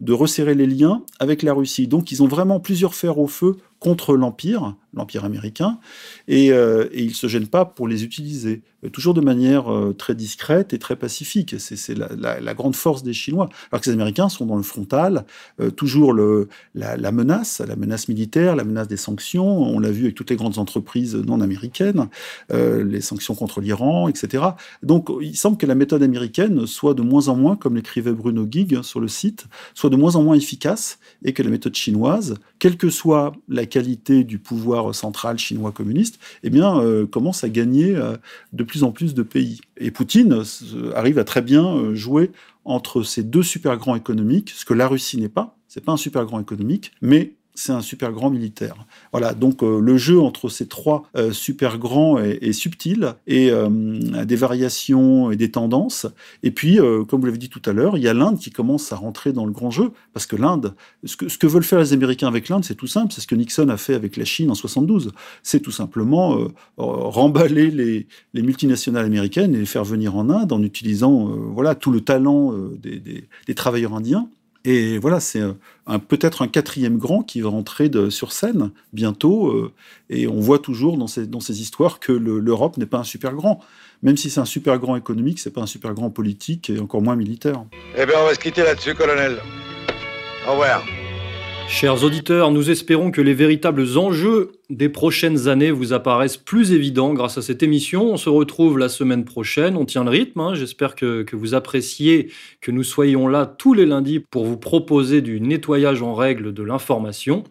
de 0.00 0.12
resserrer 0.12 0.54
les 0.54 0.66
liens 0.66 1.02
avec 1.18 1.42
la 1.42 1.52
Russie. 1.52 1.86
Donc 1.86 2.12
ils 2.12 2.22
ont 2.22 2.28
vraiment 2.28 2.60
plusieurs 2.60 2.94
fers 2.94 3.18
au 3.18 3.26
feu 3.26 3.56
contre 3.78 4.14
l'Empire, 4.14 4.74
l'Empire 4.94 5.24
américain, 5.24 5.78
et, 6.28 6.52
euh, 6.52 6.88
ils 6.94 7.08
ne 7.08 7.12
se 7.12 7.26
gênent 7.26 7.46
pas 7.46 7.64
pour 7.64 7.88
les 7.88 8.04
utiliser, 8.04 8.62
euh, 8.84 8.88
toujours 8.88 9.14
de 9.14 9.20
manière 9.20 9.72
euh, 9.72 9.94
très 9.96 10.14
discrète 10.14 10.72
et 10.72 10.78
très 10.78 10.96
pacifique. 10.96 11.56
C'est 11.58 11.96
la, 11.96 12.54
grande 12.54 12.74
force 12.74 13.02
des 13.02 13.12
Chinois. 13.12 13.48
Alors 13.70 13.80
que 13.80 13.88
les 13.88 13.94
Américains 13.94 14.28
sont 14.28 14.44
dans 14.44 14.56
le 14.56 14.62
frontal, 14.62 15.24
toujours 15.76 16.12
le, 16.12 16.48
la, 16.74 17.12
menace, 17.12 17.60
la 17.60 17.76
menace 17.76 18.08
militaire, 18.08 18.56
la 18.56 18.64
menace 18.64 18.88
des 18.88 18.96
sanctions, 18.96 19.62
on 19.62 19.78
l'a 19.78 19.90
vu 19.90 20.04
avec 20.04 20.14
toutes 20.14 20.30
les 20.30 20.36
grandes 20.36 20.58
entreprises 20.58 21.14
non 21.14 21.40
américaines, 21.40 22.08
les 22.50 23.00
sanctions 23.00 23.34
contre 23.34 23.60
l'Iran, 23.60 24.08
etc. 24.08 24.44
Donc 24.82 25.10
il 25.20 25.36
semble 25.36 25.56
que 25.56 25.66
la 25.66 25.74
méthode 25.74 26.02
américaine 26.02 26.66
soit 26.66 26.94
de 26.94 27.02
moins 27.02 27.28
en 27.28 27.36
moins, 27.36 27.56
comme 27.56 27.76
l'écrivait 27.76 28.12
Bruno 28.12 28.46
Gig 28.50 28.82
sur 28.82 29.00
le 29.00 29.08
site, 29.08 29.46
soit 29.74 29.90
de 29.90 29.96
moins 29.96 30.16
en 30.16 30.22
moins 30.22 30.34
efficace, 30.34 30.98
et 31.24 31.32
que 31.32 31.42
la 31.42 31.50
méthode 31.50 31.74
chinoise, 31.74 32.34
quelle 32.58 32.76
que 32.76 32.90
soit 32.90 33.32
la 33.48 33.66
qualité 33.66 34.24
du 34.24 34.38
pouvoir 34.38 34.79
central 34.92 35.38
chinois 35.38 35.72
communiste, 35.72 36.18
eh 36.42 36.50
bien, 36.50 36.80
euh, 36.80 37.06
commence 37.06 37.44
à 37.44 37.48
gagner 37.48 37.94
euh, 37.96 38.16
de 38.52 38.64
plus 38.64 38.84
en 38.84 38.92
plus 38.92 39.14
de 39.14 39.22
pays. 39.22 39.60
Et 39.76 39.90
Poutine 39.90 40.42
euh, 40.42 40.92
arrive 40.94 41.18
à 41.18 41.24
très 41.24 41.42
bien 41.42 41.94
jouer 41.94 42.30
entre 42.64 43.02
ces 43.02 43.22
deux 43.22 43.42
super 43.42 43.76
grands 43.76 43.96
économiques, 43.96 44.50
ce 44.50 44.64
que 44.64 44.74
la 44.74 44.88
Russie 44.88 45.18
n'est 45.18 45.28
pas. 45.28 45.56
C'est 45.68 45.84
pas 45.84 45.92
un 45.92 45.96
super 45.96 46.24
grand 46.24 46.40
économique, 46.40 46.92
mais 47.00 47.34
c'est 47.54 47.72
un 47.72 47.80
super 47.80 48.12
grand 48.12 48.30
militaire. 48.30 48.86
Voilà, 49.12 49.34
donc 49.34 49.62
euh, 49.62 49.80
le 49.80 49.96
jeu 49.96 50.20
entre 50.20 50.48
ces 50.48 50.66
trois 50.66 51.04
euh, 51.16 51.32
super 51.32 51.78
grands 51.78 52.18
est, 52.18 52.52
subtil 52.52 53.14
et 53.26 53.50
euh, 53.50 53.98
a 54.14 54.24
des 54.24 54.36
variations 54.36 55.30
et 55.30 55.36
des 55.36 55.50
tendances. 55.50 56.06
Et 56.42 56.50
puis, 56.50 56.78
comme 57.08 57.20
vous 57.20 57.26
l'avez 57.26 57.38
dit 57.38 57.48
tout 57.48 57.62
à 57.66 57.72
l'heure, 57.72 57.96
il 57.96 58.02
y 58.02 58.08
a 58.08 58.14
l'Inde 58.14 58.38
qui 58.38 58.50
commence 58.50 58.92
à 58.92 58.96
rentrer 58.96 59.32
dans 59.32 59.46
le 59.46 59.52
grand 59.52 59.70
jeu 59.70 59.92
parce 60.12 60.26
que 60.26 60.36
l'Inde, 60.36 60.74
ce 61.04 61.16
que, 61.16 61.28
ce 61.28 61.38
que 61.38 61.46
veulent 61.46 61.62
faire 61.62 61.80
les 61.80 61.92
Américains 61.92 62.28
avec 62.28 62.48
l'Inde, 62.48 62.64
c'est 62.64 62.74
tout 62.74 62.86
simple, 62.86 63.12
c'est 63.12 63.20
ce 63.20 63.26
que 63.26 63.34
Nixon 63.34 63.68
a 63.68 63.76
fait 63.76 63.94
avec 63.94 64.16
la 64.16 64.24
Chine 64.24 64.50
en 64.50 64.54
72. 64.54 65.12
C'est 65.42 65.60
tout 65.60 65.70
simplement 65.70 66.38
remballer 66.76 67.70
les, 67.70 68.06
les, 68.34 68.42
multinationales 68.42 69.04
américaines 69.04 69.54
et 69.54 69.58
les 69.58 69.66
faire 69.66 69.84
venir 69.84 70.16
en 70.16 70.30
Inde 70.30 70.52
en 70.52 70.62
utilisant 70.62 71.26
voilà 71.52 71.74
tout 71.74 71.90
le 71.90 72.00
talent 72.00 72.52
des, 72.78 72.98
des, 72.98 73.28
des 73.46 73.54
travailleurs 73.54 73.94
indiens 73.94 74.28
et 74.64 74.98
voilà, 74.98 75.20
c'est 75.20 75.42
peut-être 76.08 76.42
un 76.42 76.48
quatrième 76.48 76.98
grand 76.98 77.22
qui 77.22 77.40
va 77.40 77.48
rentrer 77.48 77.90
sur 78.10 78.32
scène 78.32 78.70
bientôt. 78.92 79.48
Euh, 79.48 79.72
et 80.10 80.26
on 80.26 80.40
voit 80.40 80.58
toujours 80.58 80.98
dans 80.98 81.06
ces, 81.06 81.62
histoires 81.62 81.98
que 81.98 82.12
l'Europe 82.12 82.76
n'est 82.76 82.86
pas 82.86 82.98
un 82.98 83.04
super 83.04 83.32
grand. 83.34 83.60
Même 84.02 84.16
si 84.16 84.30
c'est 84.30 84.40
un 84.40 84.46
super 84.46 84.78
grand 84.78 84.96
économique, 84.96 85.38
c'est 85.38 85.52
pas 85.52 85.62
un 85.62 85.66
super 85.66 85.94
grand 85.94 86.10
politique 86.10 86.70
et 86.70 86.78
encore 86.78 87.02
moins 87.02 87.16
militaire. 87.16 87.64
Eh 87.96 88.06
bien, 88.06 88.16
on 88.22 88.26
va 88.26 88.34
se 88.34 88.40
quitter 88.40 88.62
là-dessus, 88.62 88.94
colonel. 88.94 89.38
Au 90.46 90.52
revoir. 90.52 90.82
Chers 91.72 92.02
auditeurs, 92.02 92.50
nous 92.50 92.68
espérons 92.68 93.12
que 93.12 93.20
les 93.20 93.32
véritables 93.32 93.96
enjeux 93.96 94.50
des 94.70 94.88
prochaines 94.88 95.46
années 95.46 95.70
vous 95.70 95.92
apparaissent 95.92 96.36
plus 96.36 96.72
évidents 96.72 97.14
grâce 97.14 97.38
à 97.38 97.42
cette 97.42 97.62
émission. 97.62 98.12
On 98.12 98.16
se 98.16 98.28
retrouve 98.28 98.76
la 98.76 98.88
semaine 98.88 99.24
prochaine, 99.24 99.76
on 99.76 99.86
tient 99.86 100.02
le 100.02 100.10
rythme. 100.10 100.40
Hein. 100.40 100.54
J'espère 100.54 100.96
que, 100.96 101.22
que, 101.22 101.36
vous 101.36 101.54
appréciez 101.54 102.32
que 102.60 102.72
nous 102.72 102.82
soyons 102.82 103.28
là 103.28 103.46
tous 103.46 103.72
les 103.72 103.86
lundis 103.86 104.18
pour 104.18 104.44
vous 104.44 104.58
proposer 104.58 105.22
du 105.22 105.40
nettoyage 105.40 106.02
en 106.02 106.14
règle 106.14 106.52
de 106.52 106.64
l'information. 106.64 107.44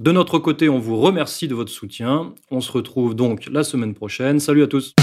De 0.00 0.10
notre 0.10 0.38
côté, 0.38 0.70
on 0.70 0.78
vous 0.78 0.96
remercie 0.96 1.46
de 1.46 1.54
votre 1.54 1.70
soutien. 1.70 2.34
On 2.50 2.62
se 2.62 2.72
retrouve 2.72 3.14
donc 3.14 3.46
la 3.52 3.62
semaine 3.62 3.94
prochaine. 3.94 4.40
Salut 4.40 4.62
à 4.62 4.68
tous. 4.68 4.94